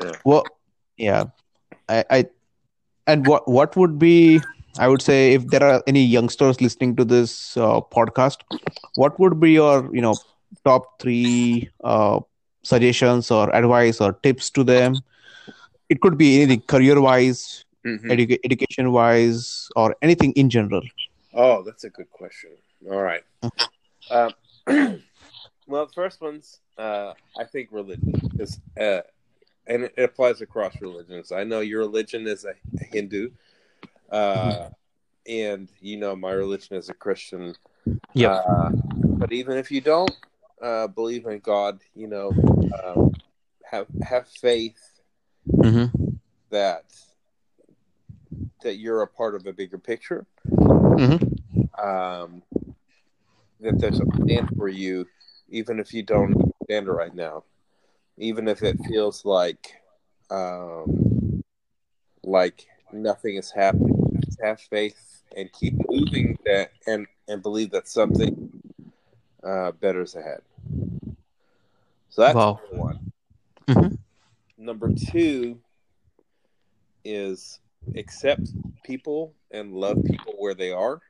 [0.00, 0.16] Yeah.
[0.24, 0.44] Well,
[0.96, 1.26] yeah.
[1.88, 2.26] I, I,
[3.06, 4.40] and what what would be?
[4.78, 8.38] I would say if there are any youngsters listening to this uh, podcast,
[8.96, 10.14] what would be your you know
[10.64, 12.20] top three uh,
[12.64, 15.02] suggestions or advice or tips to them?
[15.90, 18.10] It could be anything career wise, Mhm.
[18.10, 20.82] educa- education wise, or anything in general.
[21.32, 22.50] Oh, that's a good question.
[22.90, 23.22] All right.
[24.10, 24.34] Um,
[25.66, 29.02] well, the first one's uh, I think religion is, uh,
[29.66, 31.32] and it applies across religions.
[31.32, 33.30] I know your religion is a, Hindu,
[34.10, 34.68] uh,
[35.28, 37.54] and you know my religion is a Christian.
[38.14, 38.34] Yeah.
[38.34, 38.70] Uh,
[39.18, 40.16] but even if you don't
[40.60, 42.34] uh, believe in God, you know,
[42.84, 43.14] um,
[43.70, 44.80] have have faith
[45.54, 45.86] hmm
[46.50, 46.84] that
[48.62, 50.26] that you're a part of a bigger picture.
[50.96, 51.16] hmm
[51.82, 52.42] um,
[53.60, 55.06] that there's a plan for you,
[55.48, 57.44] even if you don't understand it right now,
[58.18, 59.74] even if it feels like
[60.30, 61.42] um,
[62.22, 63.94] like nothing is happening.
[64.24, 68.50] Just have faith and keep moving that, and and believe that something
[69.44, 70.40] uh, better is ahead.
[72.10, 72.60] So that's Wow.
[72.70, 73.12] number one.
[73.68, 73.98] Mhm.
[74.58, 75.60] Number two
[77.04, 77.60] is
[77.94, 81.00] accept people and love people where they are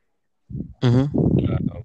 [0.83, 1.85] hmm um,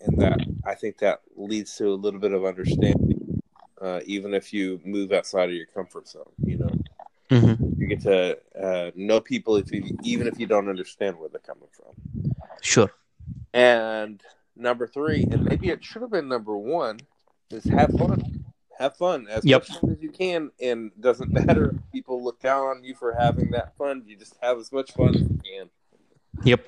[0.00, 3.42] and that I think that leads to a little bit of understanding,
[3.80, 6.30] uh, even if you move outside of your comfort zone.
[6.44, 6.78] You know,
[7.30, 11.28] hmm you get to uh, know people if you, even if you don't understand where
[11.28, 11.94] they're coming from.
[12.60, 12.90] Sure.
[13.52, 14.20] And
[14.56, 17.00] number three, and maybe it should have been number one,
[17.50, 18.39] is have fun.
[18.80, 19.68] Have fun as Yep.
[19.68, 23.12] much fun as you can, and doesn't matter if people look down on you for
[23.12, 24.02] having that fun.
[24.06, 25.68] You just have as much fun as you can.
[26.44, 26.66] Yep.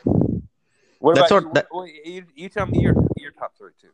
[0.99, 2.03] What That's about what- you?
[2.05, 3.93] that- you, you tell me your your top three too.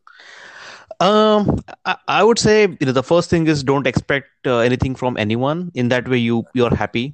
[1.05, 4.95] Um, I, I would say you know the first thing is don't expect uh, anything
[4.95, 5.71] from anyone.
[5.73, 7.13] In that way, you you're happy.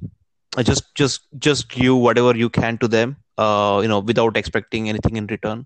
[0.57, 3.17] Uh, just just just give whatever you can to them.
[3.37, 5.65] Uh, you know, without expecting anything in return.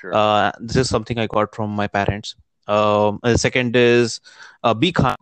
[0.00, 0.14] Sure.
[0.14, 2.36] Uh, this is something I got from my parents.
[2.68, 4.20] Um, the second is
[4.64, 5.16] uh, be kind,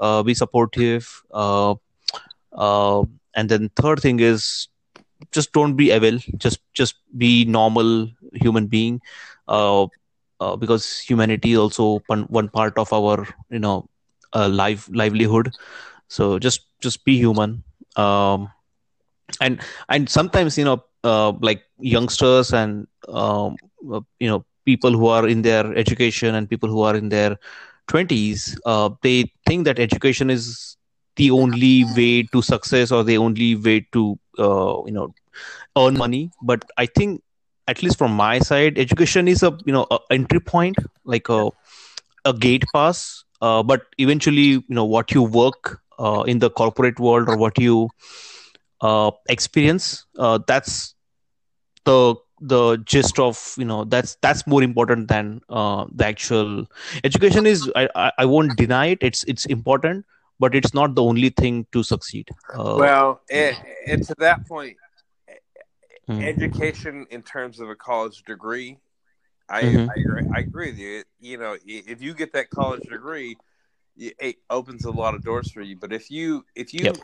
[0.00, 1.22] uh, be supportive.
[1.32, 1.74] Uh,
[2.52, 3.02] uh,
[3.34, 4.68] and then third thing is
[5.32, 6.18] just don't be evil.
[6.36, 9.00] Just just be normal human being.
[10.40, 13.88] Uh, because humanity is also one, one part of our you know
[14.34, 15.52] uh, life livelihood.
[16.08, 17.62] So just just be human.
[17.96, 18.50] Um,
[19.40, 23.56] and and sometimes you know uh, like youngsters and um,
[24.18, 27.36] you know people who are in their education and people who are in their
[27.88, 30.76] 20s uh, they think that education is
[31.16, 35.14] the only way to success or the only way to uh, you know
[35.76, 36.30] earn money.
[36.42, 37.22] But i think
[37.68, 41.50] at least from my side education is a you know a entry point like a
[42.24, 43.24] a gate pass.
[43.40, 47.58] Uh, but eventually you know what you work uh, in the corporate world or what
[47.58, 47.90] you
[48.80, 50.94] uh, experience uh, that's
[51.84, 56.66] the the gist of you know that's that's more important than uh, the actual
[57.04, 60.06] education is I, I won't deny it it's it's important
[60.38, 63.56] but it's not the only thing to succeed uh, well, and,
[63.88, 64.76] and to that point,
[66.08, 68.78] mm, education in terms of a college degree,
[69.48, 69.90] I, Mhm.
[69.90, 70.22] I agree.
[70.34, 71.02] I agree with you.
[71.20, 73.36] You know, if you get that college degree,
[73.96, 75.76] it opens a lot of doors for you.
[75.76, 76.96] But if you if you Yep.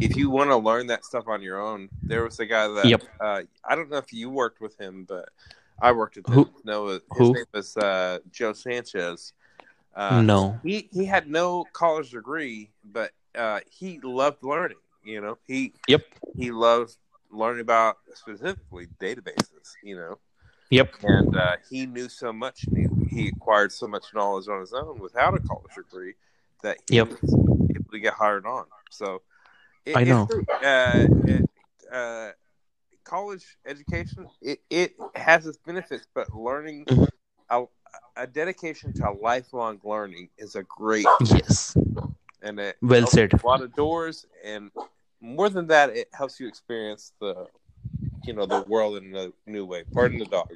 [0.00, 2.86] if you want to learn that stuff on your own, there was a guy that
[2.90, 3.02] Yep.
[3.20, 5.28] uh, I don't know if you worked with him, but
[5.80, 6.34] I worked with him.
[6.34, 7.34] Who- No, his who?
[7.34, 9.32] name was uh, Joe Sanchez.
[9.94, 14.78] Uh, no he he had no college degree, but uh, he loved learning.
[15.04, 16.02] You know, he Yep.
[16.36, 16.96] he loved
[17.30, 19.76] learning about specifically databases.
[19.82, 20.18] You know,
[20.70, 22.68] yep and uh, he knew so much.
[22.74, 26.14] He, he acquired so much knowledge on his own without a college degree
[26.66, 27.08] that he Yep.
[27.08, 27.36] was
[27.76, 28.66] able to get hired on.
[28.90, 29.22] So
[29.86, 30.28] it, I know.
[30.62, 31.44] Uh, it,
[31.92, 32.30] uh,
[33.04, 37.08] college education it, it has its benefits, but learning Mhm.
[37.50, 37.64] a,
[38.16, 41.76] a dedication to lifelong learning is a great yes
[42.42, 43.32] and it Well said.
[43.42, 44.70] a lot of doors and
[45.20, 47.46] more than that it helps you experience the
[48.24, 50.48] you know the world in a new way pardon the dog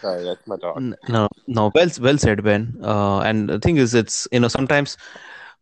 [0.00, 0.82] sorry that's my dog.
[1.08, 2.76] No no well well said ben.
[2.82, 4.96] Uh, and the thing is it's you know sometimes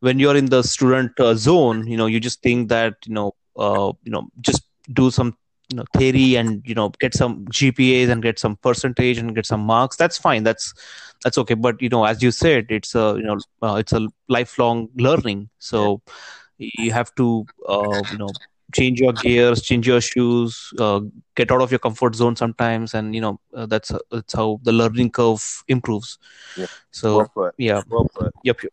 [0.01, 3.33] when you're in the student uh, zone you know you just think that you know
[3.57, 5.37] uh, you know just do some
[5.71, 9.47] you know theory and you know get some gpas and get some percentage and get
[9.47, 10.75] some marks that's fine that's
[11.25, 11.55] that's okay.
[11.55, 15.49] But you know as you said it's a you know uh, it's a lifelong learning.
[15.59, 16.03] So
[16.59, 18.37] you have to uh, you know
[18.75, 21.01] change your gears, change your shoes, uh,
[21.37, 24.73] get out of your comfort zone sometimes, and you know uh, that's that's how the
[24.73, 26.19] learning curve improves.
[26.57, 26.67] Yeah.
[26.91, 27.27] So
[27.59, 27.83] yeah,
[28.43, 28.73] yep, yep,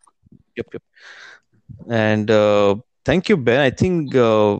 [0.56, 0.82] yep, yep.
[1.88, 3.60] And uh, thank you, Ben.
[3.60, 4.58] I think uh,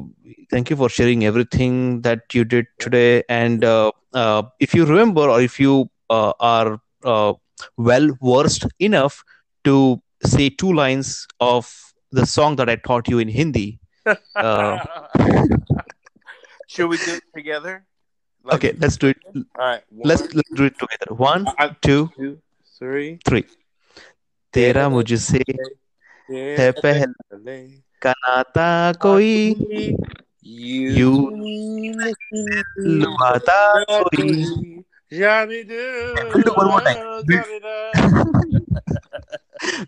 [0.51, 3.23] thank you for sharing everything that you did today.
[3.29, 7.35] And uh, uh, if you remember, or if you uh, are uh,
[7.77, 9.23] well versed enough
[9.65, 11.71] to say two lines of
[12.11, 13.79] the song that I taught you in Hindi.
[14.36, 14.78] Uh,
[16.68, 17.84] Should we do it together?
[18.44, 19.18] Like- Okay, let's do it.
[19.36, 19.84] All right.
[19.92, 21.14] Let's one, let's do it together.
[21.14, 22.38] One, I- two, two,
[22.80, 23.20] three.
[23.28, 23.44] three.
[24.54, 25.42] तेरा मुझसे
[26.32, 27.58] है पहले
[28.02, 28.70] का नाता
[29.06, 29.56] कोई
[30.48, 31.12] You.
[32.80, 33.60] लुभाता
[33.92, 35.84] कोई Johnny do.
[36.32, 36.98] We'll do one more time.
[37.28, 37.76] Johnny do.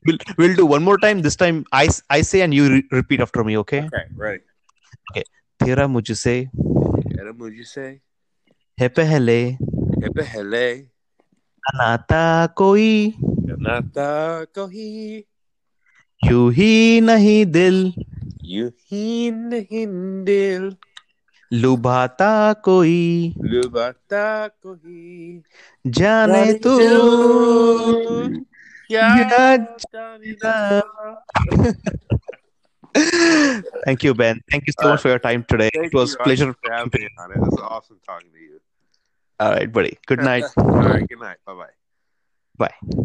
[0.06, 3.20] We'll, we'll do one more time this time i i say and you re- repeat
[3.20, 4.44] after me okay Okay, ready.
[5.64, 6.34] तेरा मुझसे
[7.20, 7.86] Era मुझे से
[8.80, 10.64] है पहले है पहले
[11.64, 13.14] का नाता कोई
[13.66, 14.08] नाता
[14.58, 15.24] कोई
[16.24, 17.92] यूँ ही नहीं दिल
[18.44, 19.86] यू ही नहीं
[20.24, 20.76] दिल
[21.52, 25.42] लुभाता कोई लुभाता कोई
[25.86, 26.76] जाने तू
[28.88, 29.66] Yeah.
[33.84, 34.40] Thank you, Ben.
[34.50, 35.02] Thank you so All much right.
[35.02, 35.70] for your time today.
[35.74, 37.36] Thank it was you, pleasure having me on it.
[37.36, 38.60] It was awesome talking to you.
[39.40, 39.98] All right, buddy.
[40.06, 40.44] Good night.
[40.56, 41.08] All right.
[41.08, 41.38] Good night.
[41.44, 41.66] Bye-bye.
[42.56, 43.04] Bye.